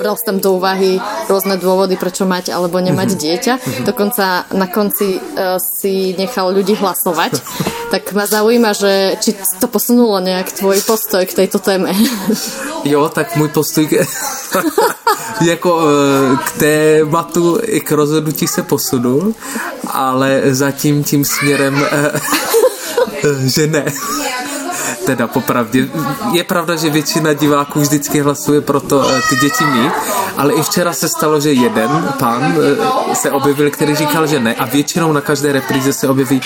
[0.00, 0.96] bral si tam do úvahy
[1.28, 3.20] rôzne dôvody, prečo mať alebo nemať mm-hmm.
[3.20, 3.54] dieťa.
[3.60, 3.84] Mm-hmm.
[3.84, 7.36] Dokonca na konci uh, si nechal ľudí hlasovať.
[7.92, 11.92] tak ma zaujíma, že či to posunulo nejak tvoj postoj k tejto téme.
[12.84, 13.92] jo, tak můj postoj k,
[15.52, 15.84] jako uh,
[16.38, 19.34] k tématu i k rozhodnutí se posunul,
[19.86, 22.20] ale zatím tím směrem uh,
[23.44, 23.84] že ne.
[25.06, 25.88] Teda popravdě.
[26.32, 29.92] Je pravda, že většina diváků vždycky hlasuje pro to eh, ty děti mít,
[30.36, 34.54] ale i včera se stalo, že jeden pán eh, se objevil, který říkal, že ne
[34.54, 36.40] a většinou na každé repríze se objeví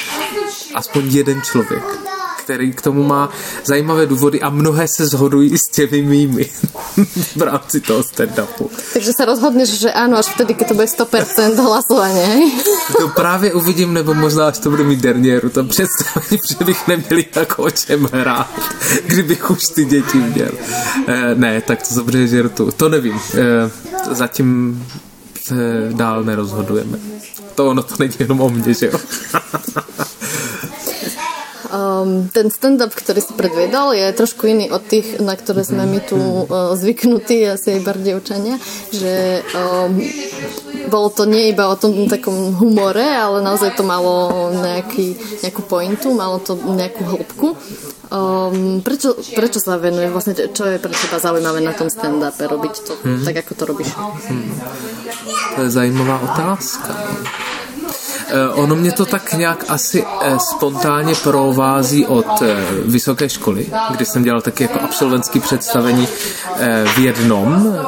[0.75, 2.10] aspoň jeden člověk
[2.51, 3.31] který k tomu má
[3.65, 6.51] zajímavé důvody a mnohé se zhodují s těmi mými
[7.37, 8.71] v rámci toho stand-upu.
[8.93, 12.53] Takže se rozhodneš, že ano, až vtedy, když to bude 100% hlasování.
[12.97, 17.23] to právě uvidím, nebo možná až to bude mít derniéru, to představení, že bych neměli
[17.23, 18.51] tak o čem hrát,
[19.07, 20.51] kdybych už ty děti měl.
[21.07, 22.71] E, ne, tak to dobře žertu.
[22.77, 23.21] To nevím.
[23.35, 24.83] E, zatím
[25.45, 25.55] se
[25.93, 26.99] dál nerozhodujeme.
[27.55, 28.99] To ono to není jenom o mně, že jo?
[31.71, 36.01] Um, ten stand-up, ktorý si predviedol, je trošku iný od tých, na ktoré sme my
[36.03, 38.59] tu uh, zvyknutí, asi aj bardejovčania,
[38.91, 39.95] že um,
[40.91, 45.15] bolo to nie iba o tom takom humore, ale naozaj to malo nejaký,
[45.47, 47.49] nejakú pointu, malo to nejakú hĺbku.
[48.11, 52.75] Um, prečo, prečo sa venuje, vlastne čo je pre teba zaujímavé na tom stand-upe, robiť
[52.83, 53.23] to hmm.
[53.23, 53.95] tak, ako to robíš?
[53.95, 54.51] Hmm.
[55.55, 56.91] To je zajímavá otázka.
[58.31, 64.05] Eh, ono mě to tak nějak asi eh, spontánně provází od eh, vysoké školy, kdy
[64.05, 66.09] jsem dělal taky jako absolventský představení
[66.95, 67.79] v jednom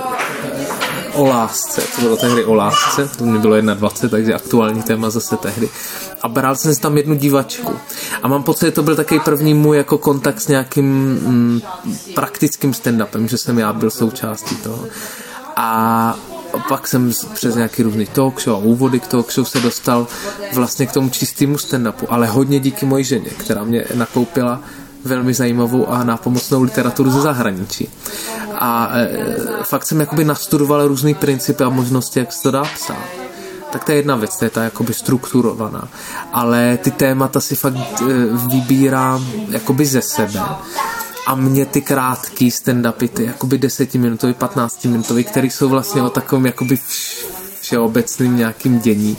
[1.15, 5.37] o lásce, to bylo tehdy o lásce, to mě bylo 21, takže aktuální téma zase
[5.37, 5.69] tehdy.
[6.23, 7.77] A bral jsem si tam jednu divačku.
[8.23, 11.61] A mám pocit, že to byl takový první můj jako kontakt s nějakým mm,
[12.15, 14.85] praktickým stand-upem, že jsem já byl součástí toho.
[15.57, 16.17] A
[16.69, 20.07] pak jsem přes nějaký různý talk show a úvody k talk show se dostal
[20.55, 24.61] vlastně k tomu čistému stand-upu, ale hodně díky mojí ženě, která mě nakoupila
[25.05, 27.89] velmi zajímavou a nápomocnou literaturu ze zahraničí.
[28.55, 29.09] A e,
[29.65, 33.05] fakt jsem jakoby nastudoval různé principy a možnosti, jak se to dá psát.
[33.73, 35.89] Tak to je jedna věc, to je ta jakoby strukturovaná.
[36.33, 38.05] Ale ty témata si fakt e,
[38.51, 40.41] vybírám jakoby ze sebe
[41.27, 46.79] a mě ty krátký stand-upy, ty jakoby desetiminutový, patnáctiminutový, který jsou vlastně o takovém jakoby
[47.61, 49.17] všeobecným nějakým dění,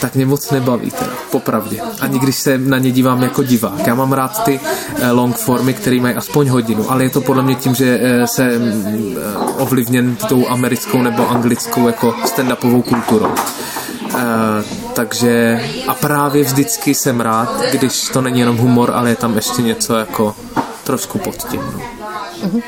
[0.00, 1.80] tak mě moc nebaví teda, popravdě.
[2.00, 3.86] Ani když se na ně dívám jako divák.
[3.86, 4.60] Já mám rád ty
[4.98, 8.26] eh, long formy, které mají aspoň hodinu, ale je to podle mě tím, že eh,
[8.26, 13.30] se mm, eh, ovlivněn tou americkou nebo anglickou jako stand-upovou kulturou.
[14.06, 14.22] Uh,
[14.94, 19.62] takže a právě vždycky jsem rád, když to není jenom humor, ale je tam ještě
[19.62, 20.34] něco jako
[20.86, 21.34] trošku pod.
[21.34, 22.62] Uh-huh.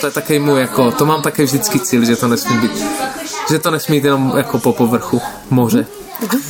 [0.00, 2.84] To je takový můj, jako, to mám také vždycky cíl, že to nesmí být,
[3.50, 5.86] že to nesmí být jenom jako po povrchu moře.
[6.22, 6.40] Uh-huh.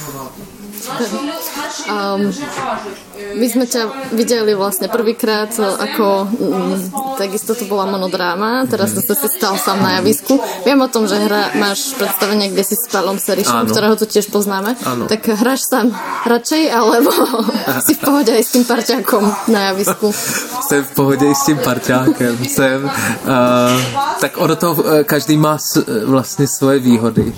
[1.90, 2.32] Um,
[3.34, 6.74] my sme ťa videli vlastne prvýkrát ako mm,
[7.20, 10.40] takisto to bola monodráma, teraz zase si stal sám na javisku.
[10.64, 14.32] Viem o tom, že hra, máš predstavenie, kde si s Pavlom Serišom, ktorého tu tiež
[14.32, 14.74] poznáme.
[14.82, 15.04] Áno.
[15.06, 15.92] Tak hráš sám
[16.26, 17.10] radšej, alebo
[17.86, 20.14] si v pohode aj s tým parťákom na javisku?
[20.68, 22.44] Jsem v pohodě i s tím parťákem.
[22.44, 22.90] Jsem, uh,
[24.20, 27.32] tak ono to, uh, každý má s, uh, vlastně svoje výhody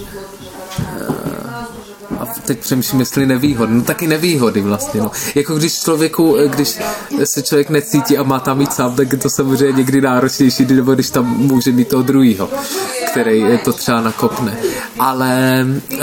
[2.41, 3.75] teď přemýšlím, jestli nevýhody.
[3.75, 5.01] No taky nevýhody vlastně.
[5.01, 5.11] No.
[5.35, 6.79] Jako když člověku, když
[7.25, 10.95] se člověk necítí a má tam mít sám, tak je to samozřejmě někdy náročnější, nebo
[10.95, 12.49] když tam může mít toho druhého,
[13.11, 14.57] který to třeba nakopne.
[14.99, 15.99] Ale uh,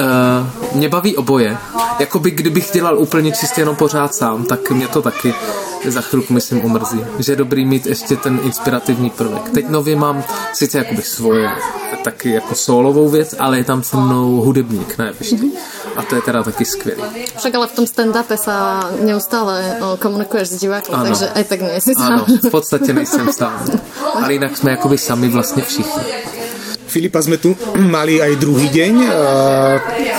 [0.74, 1.58] mě baví oboje.
[2.00, 5.34] Jakoby kdybych dělal úplně čistě jenom pořád sám, tak mě to taky
[5.88, 7.00] za chvilku myslím omrzí.
[7.20, 9.50] Že je dobrý mít ještě ten inspirativní prvek.
[9.50, 11.50] Teď nově mám sice jakoby svoje
[12.04, 15.52] taky jako solovou věc, ale je tam se mnou hudebník na jevišti.
[16.00, 17.04] A to je teda taky skvělý.
[17.38, 21.12] Však ale v tom stand-upe sa neustále komunikuješ s divákom, ano.
[21.12, 22.14] takže aj tak nejsi sám.
[22.14, 23.60] Ano, v podstatě nejsem sám.
[24.16, 26.04] Ale jinak jsme jakoby sami vlastně všichni.
[26.90, 27.54] Filipa sme tu
[27.96, 28.94] mali aj druhý deň.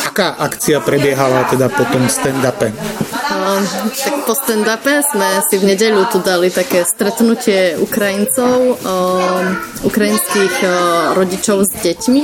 [0.07, 2.71] Aká akcia prebiehala teda po tom stand-upe?
[3.31, 8.83] Tak po stand-upe sme si v nedeľu tu dali také stretnutie Ukrajincov,
[9.87, 10.55] ukrajinských
[11.15, 12.23] rodičov s deťmi,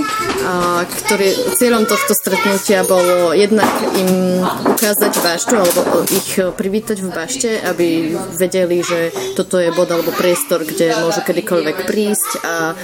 [0.84, 4.42] ktorý, cieľom tohto stretnutia bolo jednak im
[4.74, 10.66] ukázať baštu alebo ich privítať v bašte, aby vedeli, že toto je bod alebo priestor,
[10.66, 12.74] kde môžu kedykoľvek prísť a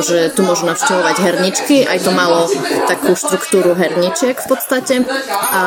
[0.00, 1.76] že tu môžu navštevovať herničky.
[1.84, 2.48] Aj to malo
[2.88, 5.64] takú štruktúru herničiek v podstate a,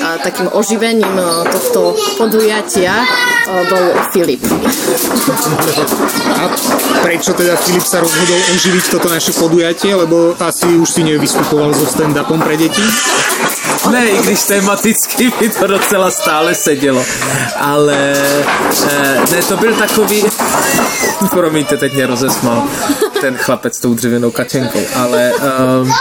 [0.00, 1.16] a takým oživením
[1.52, 3.00] tohto podujatia
[3.48, 4.44] bol Filip.
[6.36, 6.52] A
[7.00, 9.96] prečo teda Filip sa rozhodol oživiť toto naše podujatie?
[9.96, 12.84] Lebo asi už si nevystupoval so stand-upom pre deti?
[13.88, 17.00] Ne, i když tematicky mi to docela stále sedělo.
[17.56, 18.12] Ale
[19.32, 20.28] ne, to byl takový...
[21.30, 22.68] Promiňte, teď mě rozesmal
[23.20, 25.94] ten chlapec s tou dřevěnou kačenkou, ale uh, uh,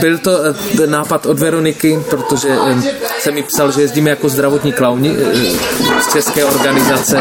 [0.00, 0.36] byl to uh,
[0.86, 2.82] nápad od Veroniky, protože uh,
[3.20, 5.16] se mi psal, že jezdíme jako zdravotní klauni uh,
[6.00, 7.20] z české organizace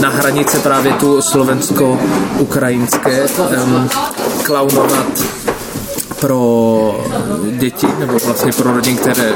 [0.00, 3.88] na hranice právě tu slovensko-ukrajinské um,
[4.42, 5.43] klaunovat
[6.24, 7.04] pro
[7.58, 9.32] děti, nebo vlastně pro rodin, které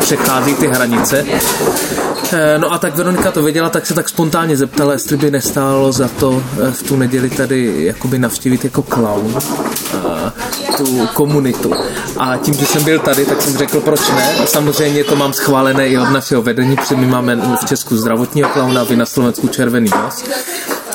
[0.00, 1.24] přechází ty hranice.
[2.32, 5.92] Eh, no a tak Veronika to věděla, tak se tak spontánně zeptala, jestli by nestálo
[5.92, 10.32] za to eh, v tu neděli tady jakoby navštívit jako clown eh,
[10.76, 11.72] tu komunitu.
[12.18, 14.34] A tím, že jsem byl tady, tak jsem řekl, proč ne.
[14.46, 18.84] Samozřejmě to mám schválené i od našeho vedení, protože my máme v Česku zdravotního klauna,
[18.84, 20.24] vy na Slovensku červený nos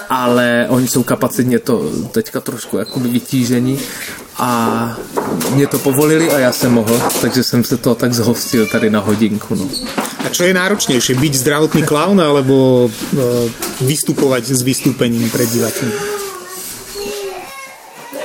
[0.09, 3.79] ale oni jsou kapacitně to teďka trošku jakoby vytížení
[4.39, 4.49] a
[5.53, 8.99] mě to povolili a já jsem mohl, takže jsem se to tak zhostil tady na
[8.99, 9.55] hodinku.
[9.55, 9.69] No.
[10.25, 12.91] A čo je náročnejšie, byť zdravotný klaun alebo uh,
[13.81, 15.91] vystupovať s vystúpením pred divákmi?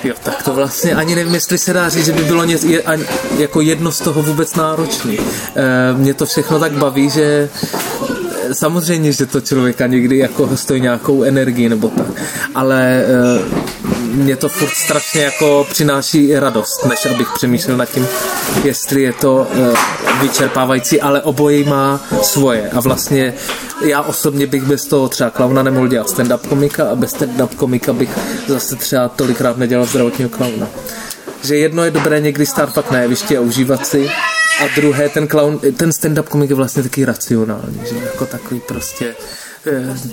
[0.04, 2.82] Jo, tak to vlastně ani nevím, jestli se dá říct, že by bylo ně, je,
[2.82, 3.04] ani,
[3.38, 5.18] jako jedno z toho vůbec náročný.
[5.18, 7.48] E, mě to všechno tak baví, že
[8.52, 12.22] samozřejmě, že to člověka někdy jako stojí nějakou energii nebo tak,
[12.54, 13.82] ale e,
[14.12, 18.08] mě to furt strašně jako přináší radost, než abych přemýšlel nad tím,
[18.64, 19.72] jestli je to e,
[20.22, 23.34] vyčerpávající, ale obojí má svoje a vlastně
[23.84, 27.92] já osobně bych bez toho třeba klauna nemohl dělat stand-up komika a bez stand-up komika
[27.92, 28.10] bych
[28.46, 30.68] zase třeba tolikrát nedělal zdravotního klauna.
[31.42, 34.10] Že jedno je dobré někdy stát na jevišti a užívat si
[34.60, 39.06] a druhé, ten clown, ten stand-up komik je vlastně taky racionální, že jako takový prostě
[39.06, 39.14] eh,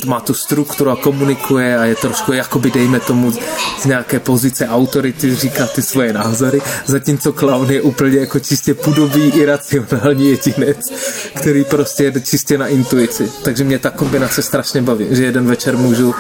[0.06, 3.32] má tu strukturu a komunikuje a je trošku jakoby dejme tomu
[3.80, 9.30] z nějaké pozice autority říká ty svoje názory, zatímco clown je úplně jako čistě pudový
[9.30, 10.94] iracionální jedinec,
[11.36, 13.32] který prostě jede čistě na intuici.
[13.44, 16.16] Takže mě ta kombinace strašně baví, že jeden večer můžu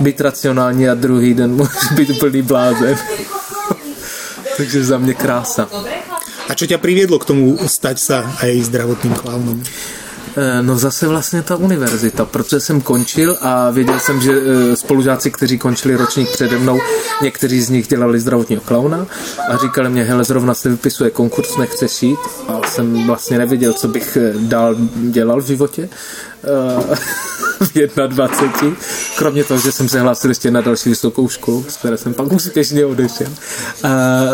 [0.00, 2.98] být racionální a druhý den můžu být úplný blázen.
[4.56, 5.68] Takže za mě krása.
[6.48, 9.64] A čo ťa priviedlo k tomu stať sa aj zdravotným klaunom?
[10.36, 15.30] Eh, no zase vlastně ta univerzita, protože jsem končil a věděl jsem, že eh, spolužáci,
[15.30, 16.80] kteří končili ročník přede mnou,
[17.22, 19.06] někteří z nich dělali zdravotního klauna
[19.48, 22.18] a říkali mě, hele, zrovna se vypisuje konkurs, nechceš jít?
[22.48, 24.76] A jsem vlastně nevěděl, co bych eh, dál
[25.10, 25.88] dělal v životě
[27.60, 28.76] v 21.
[29.18, 32.32] Kromě toho, že jsem se hlásil ještě na další vysokou školu, z které jsem pak
[32.32, 33.32] úspěšně odešel.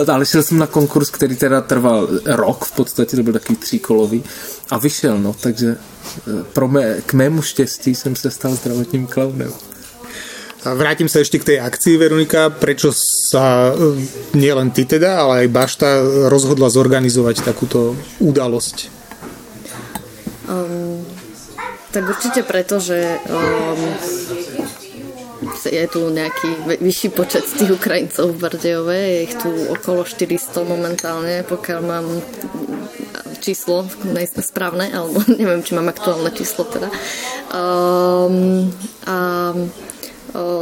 [0.08, 4.24] Ale šel jsem na konkurs, který teda trval rok, v podstatě to byl takový tříkolový
[4.70, 5.76] a vyšel, no, takže e,
[6.52, 9.52] pro mé, k mému štěstí jsem se stal zdravotním klaunem.
[10.60, 12.52] A vrátim sa ešte k tej akcii, Veronika.
[12.52, 13.72] Prečo sa
[14.36, 15.88] nielen ty teda, ale aj Bašta
[16.28, 18.92] rozhodla zorganizovať takúto udalosť?
[20.52, 21.00] Um,
[21.90, 23.82] tak určite preto, že um,
[25.66, 31.42] je tu nejaký vyšší počet tých Ukrajincov v Bardejove, je ich tu okolo 400 momentálne,
[31.44, 32.06] pokiaľ mám
[33.40, 33.88] číslo
[34.44, 36.88] správne, alebo neviem, či mám aktuálne číslo teda.
[37.50, 38.70] Um,
[39.08, 39.16] a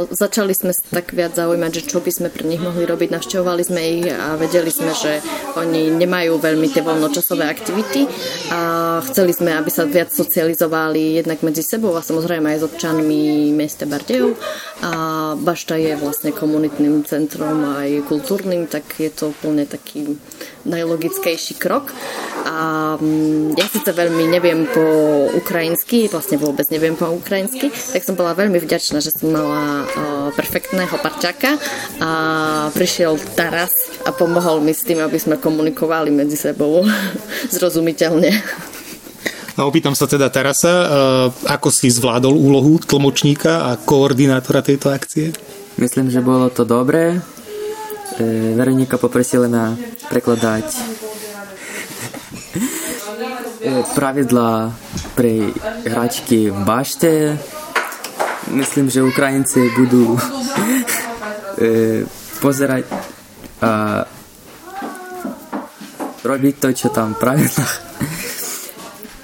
[0.09, 3.09] začali sme sa tak viac zaujímať, že čo by sme pre nich mohli robiť.
[3.13, 5.21] Navštevovali sme ich a vedeli sme, že
[5.57, 8.05] oni nemajú veľmi tie voľnočasové aktivity
[8.53, 13.51] a chceli sme, aby sa viac socializovali jednak medzi sebou a samozrejme aj s občanmi
[13.53, 14.37] mesta Bardejov.
[14.79, 14.91] A
[15.35, 20.17] Bašta je vlastne komunitným centrom aj kultúrnym, tak je to úplne taký
[20.65, 21.91] najlogickejší krok.
[22.47, 24.83] A mm, ja síce veľmi neviem po
[25.35, 29.58] ukrajinsky, vlastne vôbec neviem po ukrajinsky, tak som bola veľmi vďačná, že som mala
[30.33, 31.57] perfektného parčaka
[31.99, 32.11] a
[32.73, 33.73] prišiel Taras
[34.05, 36.85] a pomohol mi s tým, aby sme komunikovali medzi sebou
[37.55, 38.31] zrozumiteľne.
[39.59, 40.87] No, opýtam sa teda Tarasa,
[41.51, 45.35] ako si zvládol úlohu tlmočníka a koordinátora tejto akcie?
[45.75, 47.19] Myslím, že bolo to dobré
[48.19, 49.79] Veronika poprosila ma
[50.11, 50.67] prekladať
[53.97, 54.75] pravidla
[55.15, 55.55] pre
[55.87, 57.39] hračky v bašte.
[59.75, 60.19] Budú
[62.39, 62.83] pozerať
[63.59, 64.03] a
[66.23, 67.67] robiť to, čo tam pravidla.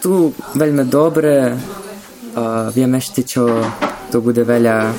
[0.04, 1.56] Tu veľmi dobre
[2.36, 3.48] a viem ešte, čo
[4.12, 4.92] tu bude veľa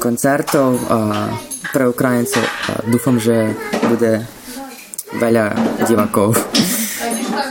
[0.00, 1.28] koncertov a
[1.70, 3.54] pre Ukrajincov a dúfam, že
[3.86, 4.24] bude
[5.20, 5.52] veľa
[5.84, 6.34] divákov.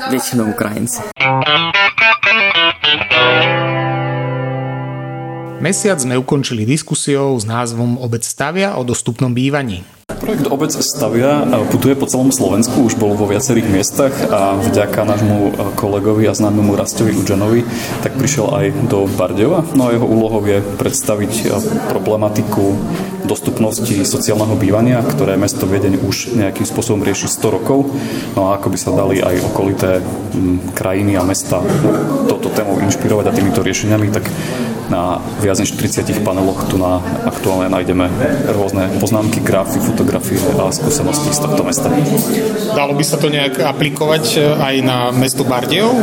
[0.09, 1.13] Väčšinou Ukrajinci.
[5.59, 9.83] Mesiac sme ukončili diskusiou s názvom Obec stavia o dostupnom bývaní.
[10.07, 15.37] Projekt Obec stavia putuje po celom Slovensku, už bol vo viacerých miestach a vďaka nášmu
[15.75, 17.67] kolegovi a známemu Rastovi Udžanovi
[17.99, 19.67] tak prišiel aj do Bardeva.
[19.75, 21.51] No a jeho úlohou je predstaviť
[21.91, 22.79] problematiku
[23.27, 27.91] dostupnosti sociálneho bývania, ktoré mesto Viedeň už nejakým spôsobom rieši 100 rokov.
[28.33, 29.99] No a ako by sa dali aj okolité
[30.71, 31.59] krajiny a mesta
[32.31, 34.23] touto témou inšpirovať a týmito riešeniami, tak
[34.89, 38.09] na viac než 30 paneloch tu na aktuálne nájdeme
[38.51, 41.87] rôzne poznámky, grafy, fotografie a skúsenosti z tohto mesta.
[42.73, 45.93] Dalo by sa to nejak aplikovať e, aj na mesto Bardejov?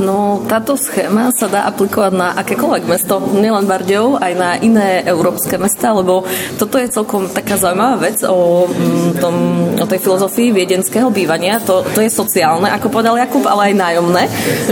[0.00, 5.60] No, táto schéma sa dá aplikovať na akékoľvek mesto, nielen Bardejov, aj na iné európske
[5.60, 6.24] mesta, lebo
[6.56, 9.34] toto je celkom taká zaujímavá vec o, mm, tom,
[9.76, 11.60] o tej filozofii viedenského bývania.
[11.68, 14.22] To, to je sociálne, ako povedal Jakub, ale aj nájomné,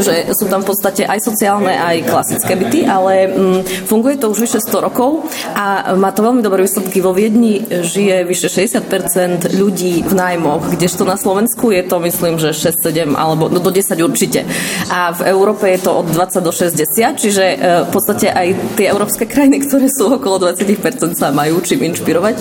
[0.00, 4.48] že sú tam v podstate aj sociálne, aj klasické byty, ale mm, funguje to už
[4.48, 7.04] vyše 100 rokov a má to veľmi dobré výsledky.
[7.04, 12.56] Vo Viedni žije vyše 60% ľudí v nájmoch, kdežto na Slovensku je to myslím, že
[12.56, 14.48] 6-7 alebo no, do 10 určite.
[14.88, 17.56] A v Európe je to od 20 do 60, čiže e,
[17.86, 22.36] v podstate aj tie európske krajiny, ktoré sú okolo 20% sa majú čím inšpirovať.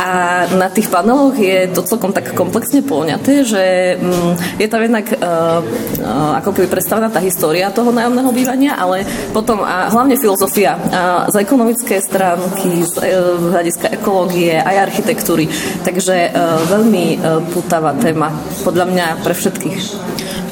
[0.00, 0.10] A
[0.56, 5.16] na tých paneloch je to celkom tak komplexne poňaté, že mm, je tam jednak e,
[5.16, 5.20] e,
[6.40, 10.76] ako keby predstavená tá história toho nájomného bývania, ale potom a hlavne filozofia
[11.30, 12.94] z ekonomické stránky, z
[13.50, 15.48] hľadiska ekológie, aj architektúry.
[15.82, 16.34] Takže
[16.68, 17.18] veľmi
[17.54, 18.30] putavá téma,
[18.62, 19.78] podľa mňa pre všetkých.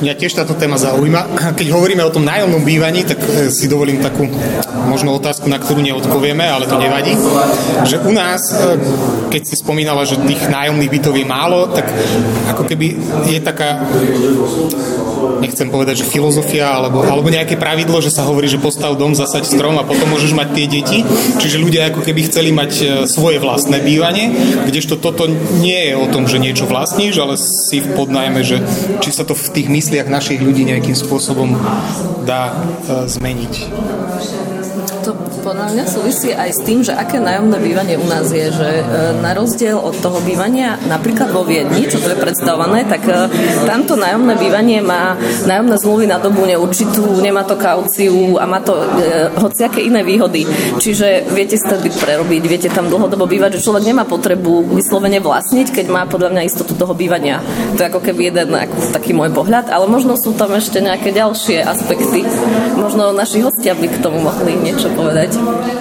[0.03, 1.55] Mňa tiež táto téma zaujíma.
[1.55, 4.27] Keď hovoríme o tom nájomnom bývaní, tak e, si dovolím takú
[4.91, 7.15] možno otázku, na ktorú neodpovieme, ale to nevadí.
[7.87, 8.83] Že u nás, e,
[9.31, 11.87] keď si spomínala, že tých nájomných bytov je málo, tak
[12.51, 12.99] ako keby
[13.31, 13.79] je taká
[15.41, 19.45] nechcem povedať, že filozofia alebo, alebo nejaké pravidlo, že sa hovorí, že postav dom, zasaď
[19.47, 20.99] strom a potom môžeš mať tie deti.
[21.39, 24.35] Čiže ľudia ako keby chceli mať e, svoje vlastné bývanie,
[24.67, 25.31] kdežto toto
[25.63, 28.63] nie je o tom, že niečo vlastníš, ale si v podnajme, že
[29.01, 31.55] či sa to v tých mysliach našich ľudí nejakým spôsobom
[32.23, 33.55] dá uh, zmeniť
[35.43, 38.85] podľa mňa súvisí aj s tým, že aké nájomné bývanie u nás je, že e,
[39.19, 43.27] na rozdiel od toho bývania napríklad vo Viedni, čo to je predstavované, tak e,
[43.67, 48.79] tamto nájomné bývanie má nájomné zmluvy na dobu neurčitú, nemá to kauciu a má to
[48.79, 48.87] e,
[49.43, 50.47] hociaké iné výhody.
[50.79, 55.75] Čiže viete si byt prerobiť, viete tam dlhodobo bývať, že človek nemá potrebu vyslovene vlastniť,
[55.75, 57.43] keď má podľa mňa istotu toho bývania.
[57.75, 61.11] To je ako keby jeden ako, taký môj pohľad, ale možno sú tam ešte nejaké
[61.11, 62.23] ďalšie aspekty.
[62.79, 65.32] Možno naši hostia by k tomu mohli niečo povedať.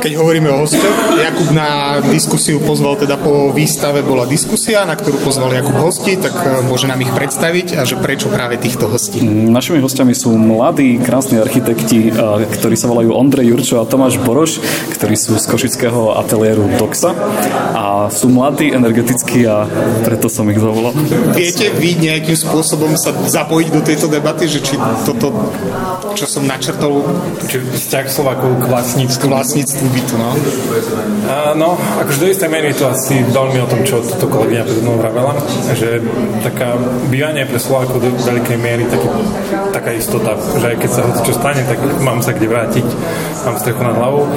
[0.02, 5.20] Keď hovoríme o hostoch, Jakub na diskusiu pozval teda po výstave bola diskusia, na ktorú
[5.22, 9.20] pozval Jakub hosti, tak e, môže nám ich predstaviť a že prečo práve týchto hostí.
[9.22, 12.12] Našimi hostiami sú mladí, krásni architekti, e,
[12.48, 14.64] ktorí sa volajú Ondrej Jurčo a Tomáš Boroš,
[14.96, 17.12] ktorí sú z košického ateliéru Doxa
[17.76, 19.68] a sú mladí, energetickí a
[20.08, 20.96] preto som ich zavolal.
[21.36, 25.52] Viete vy nejakým spôsobom sa zapojiť do tejto debaty, že či toto,
[26.16, 27.04] čo som načrtol...
[27.52, 30.30] Či vzťah Slovákov k vlastní vlastníctvu, vlastníctvu bytu, no?
[31.26, 34.80] A, no, akože do istej miery to asi veľmi o tom, čo toto kolegyňa pred
[34.86, 35.34] mnou vravela,
[35.74, 35.98] že
[36.46, 36.78] taká
[37.10, 39.10] bývanie pre Slovákov do veľkej miery taký,
[39.74, 42.88] taká istota, že aj keď sa hoci čo stane, tak mám sa kde vrátiť,
[43.46, 44.30] mám strechu nad hlavou.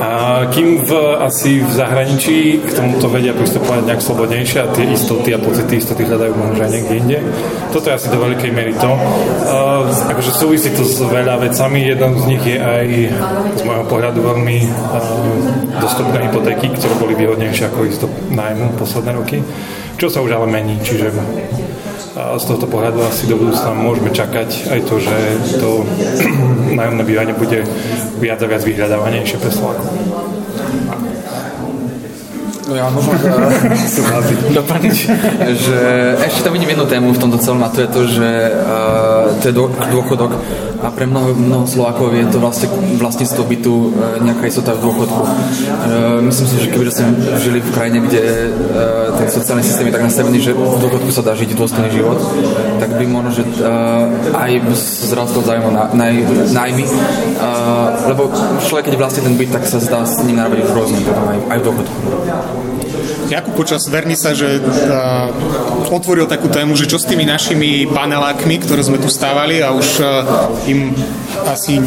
[0.00, 5.36] A kým v, asi v zahraničí k tomuto vedia pristupovať nejak slobodnejšie a tie istoty
[5.36, 7.18] a pocity istoty hľadajú možno aj niekde inde.
[7.68, 8.88] Toto je asi do veľkej miery to.
[8.88, 11.84] Uh, akože súvisí to s veľa vecami.
[11.84, 12.86] Jeden z nich je aj
[13.60, 14.72] z môjho pohľadu veľmi uh,
[15.84, 19.44] dostupné hypotéky, ktoré boli výhodnejšie ako isto nájmu posledné roky.
[20.00, 21.12] Čo sa už ale mení, čiže
[22.20, 25.16] a z tohto pohľadu asi do budúcna môžeme čakať aj to, že
[25.56, 25.70] to
[26.78, 27.64] nájomné bývanie bude
[28.20, 29.88] viac a viac vyhľadávanejšie pre Slovákov.
[32.70, 33.18] No ja môžem
[34.62, 34.96] doplniť,
[35.58, 35.78] že
[36.22, 39.44] ešte tam vidím jednu tému v tomto celom a to je to, že uh, to
[39.50, 39.54] je
[39.90, 40.38] dôchodok
[40.80, 45.22] a pre mnoho, mnoho Slovákov je to vlastne vlastníctvo bytu uh, nejaká istota v dôchodku.
[45.22, 47.08] Uh, myslím si, že keby sme
[47.40, 51.20] žili v krajine, kde uh, ten sociálny systém je tak nastavený, že v dôchodku sa
[51.20, 52.16] dá žiť dôstojný život,
[52.80, 53.44] tak by možno, že
[54.32, 54.50] aj
[55.04, 56.08] zrastol zájmo na, na,
[56.50, 56.84] najmy,
[58.08, 58.32] lebo
[58.64, 60.64] človek, keď vlastní ten byt, tak sa zdá s ním narobiť
[61.04, 61.98] potom aj, aj v dôchodku.
[63.30, 65.30] Jakub počas Vernisa, že uh,
[65.94, 70.02] otvoril takú tému, že čo s tými našimi panelákmi, ktoré sme tu stávali a už
[70.70, 70.94] im
[71.46, 71.82] asi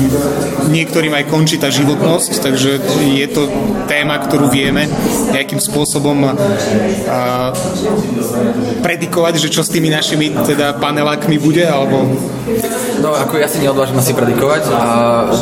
[0.68, 2.72] niektorým aj končí tá životnosť, takže
[3.16, 3.48] je to
[3.88, 4.88] téma, ktorú vieme
[5.32, 6.34] nejakým spôsobom uh,
[8.84, 12.04] predikovať, že čo s tými našimi teda panelákmi bude, alebo...
[13.04, 14.84] No, ako ja si neodvážim asi predikovať a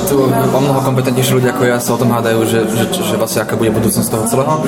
[0.10, 3.46] tu o mnoho kompetentnejší ľudia ako ja sa o tom hádajú, že, že, že vlastne
[3.46, 4.66] aká bude budúcnosť toho celého.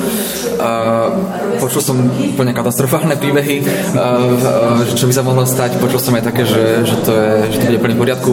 [0.62, 1.10] Uh,
[1.58, 5.74] počul som úplne katastrofálne príbehy, uh, uh, čo by sa mohlo stať.
[5.82, 8.32] Počul som aj také, že, že, to, je, že to bude plne v poriadku.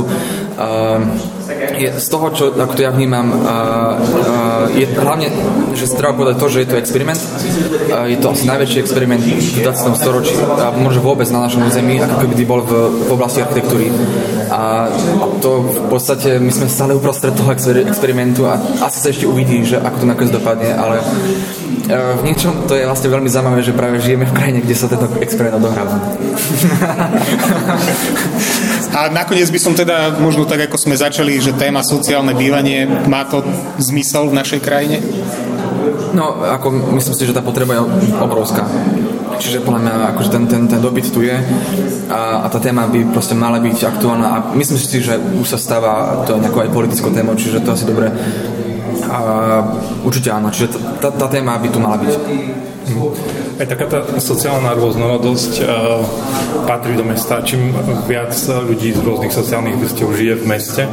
[0.53, 1.09] Uh,
[1.81, 5.33] je, z toho, čo ako to ja vnímam, uh, uh, je hlavne,
[5.73, 7.17] že si treba povedať to, že je to experiment.
[7.17, 9.97] Uh, je to asi najväčší experiment v 20.
[9.97, 12.71] storočí a možno vôbec na našom území, ako keby bol v,
[13.07, 13.89] v oblasti architektúry.
[14.51, 14.91] A
[15.41, 19.79] to v podstate, my sme stále uprostred toho experimentu a asi sa ešte uvidí, že
[19.81, 20.99] ako to nakoniec dopadne, ale
[21.91, 25.07] v niečom to je vlastne veľmi zaujímavé, že práve žijeme v krajine, kde sa tento
[25.19, 25.97] experiment odohráva.
[28.91, 33.23] A nakoniec by som teda, možno tak ako sme začali, že téma sociálne bývanie, má
[33.23, 33.39] to
[33.79, 34.99] zmysel v našej krajine?
[36.11, 37.81] No, ako myslím si, že tá potreba je
[38.19, 38.67] obrovská.
[39.39, 41.33] Čiže podľa mňa akože ten, ten, ten dopyt tu je
[42.11, 45.57] a, a tá téma by proste mala byť aktuálna a myslím si, že už sa
[45.57, 48.13] stáva to nejakou aj politickou témou, čiže to asi dobre
[49.11, 49.19] a
[50.07, 52.11] určite áno, čiže tá, tá téma by tu mala byť.
[53.61, 56.01] Aj taká tá sociálna rôznorodosť uh,
[56.65, 57.45] patrí do mesta.
[57.45, 57.69] Čím
[58.09, 60.83] viac ľudí z rôznych sociálnych vrstiev žije v meste,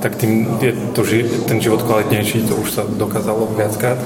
[0.00, 1.04] tak tým je to,
[1.44, 4.00] ten život kvalitnejší, to už sa dokázalo viackrát.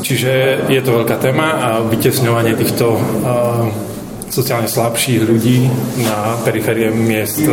[0.00, 3.68] Čiže je to veľká téma a vytesňovanie týchto uh,
[4.32, 5.68] sociálne slabších ľudí
[6.08, 7.44] na periférie miest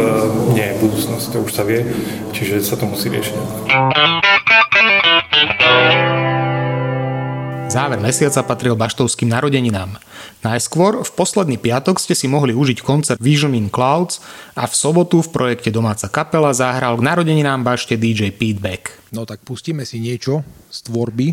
[0.56, 1.84] nie je budúcnosť, to už sa vie,
[2.32, 3.36] čiže sa to musí riešiť.
[7.72, 9.95] Záver mesiaca patril baštovským narodeninám.
[10.43, 14.19] Najskôr v posledný piatok ste si mohli užiť koncert Vision in Clouds
[14.59, 18.91] a v sobotu v projekte Domáca kapela zahral k narodeninám bašte DJ Beck.
[19.15, 21.32] No tak pustíme si niečo z tvorby.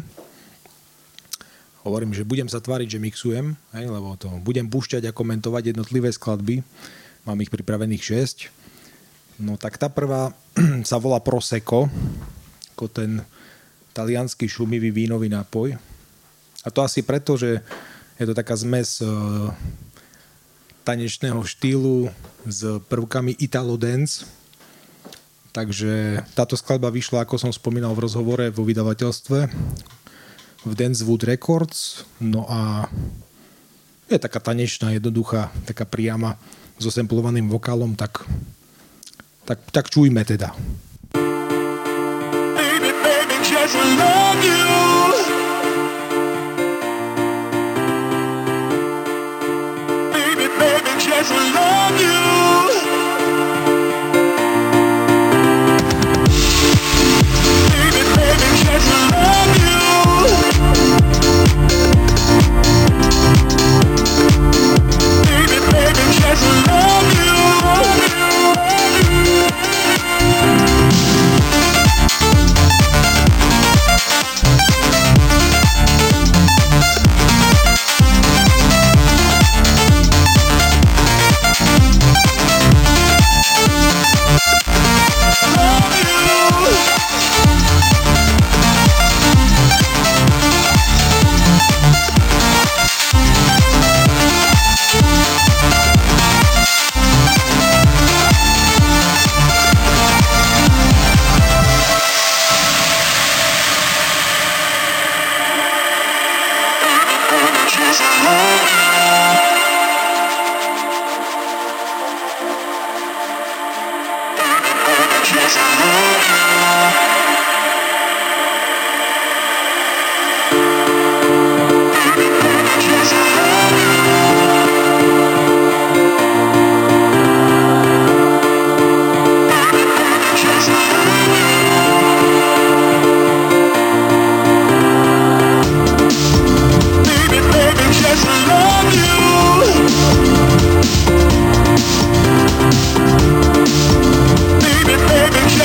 [1.83, 6.15] Hovorím, že budem sa tváriť, že mixujem, hej, lebo to budem púšťať a komentovať jednotlivé
[6.15, 6.63] skladby.
[7.27, 9.43] Mám ich pripravených 6.
[9.43, 10.31] No tak tá prvá
[10.87, 11.91] sa volá Prosecco,
[12.79, 13.27] ako ten
[13.91, 15.98] talianský šumivý vínový nápoj
[16.69, 17.65] a to asi preto, že
[18.21, 19.49] je to taká zmes uh,
[20.85, 22.13] tanečného štýlu
[22.45, 22.61] s
[22.93, 24.29] prvkami Italo Dance.
[25.57, 29.39] Takže táto skladba vyšla, ako som spomínal v rozhovore, vo vydavateľstve
[30.69, 32.05] v Dancewood Records.
[32.21, 32.85] No a
[34.13, 36.37] je taká tanečná, jednoduchá, taká priama
[36.77, 38.29] so semplovaným vokálom, tak,
[39.49, 40.53] tak, tak čujme teda.
[42.53, 44.88] Baby, baby, just love you.
[51.29, 52.48] Just love you.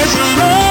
[0.05, 0.62] is love.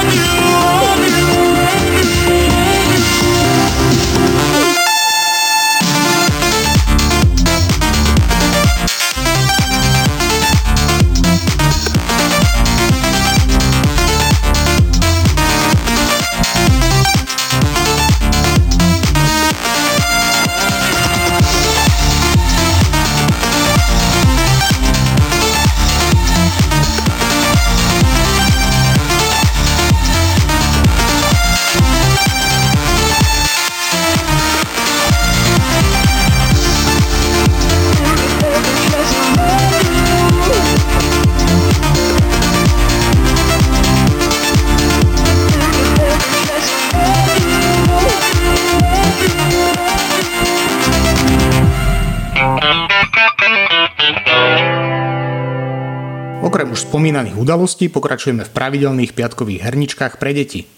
[57.42, 60.70] Udalostí pokračujeme v pravidelných piatkových herničkách pre deti.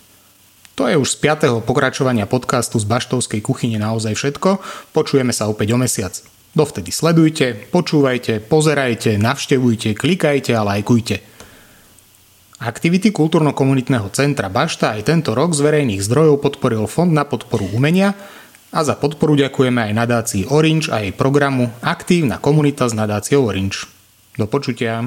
[0.74, 1.62] To je už z 5.
[1.62, 4.58] pokračovania podcastu z Baštovskej kuchyne naozaj všetko.
[4.90, 6.18] Počujeme sa opäť o mesiac.
[6.54, 11.22] Dovtedy sledujte, počúvajte, pozerajte, navštevujte, klikajte a lajkujte.
[12.62, 18.14] Aktivity Kultúrno-komunitného centra Bašta aj tento rok z verejných zdrojov podporil Fond na podporu umenia
[18.74, 23.86] a za podporu ďakujeme aj nadácii Orange a jej programu Aktívna komunita s nadáciou Orange.
[24.34, 25.06] Do počutia.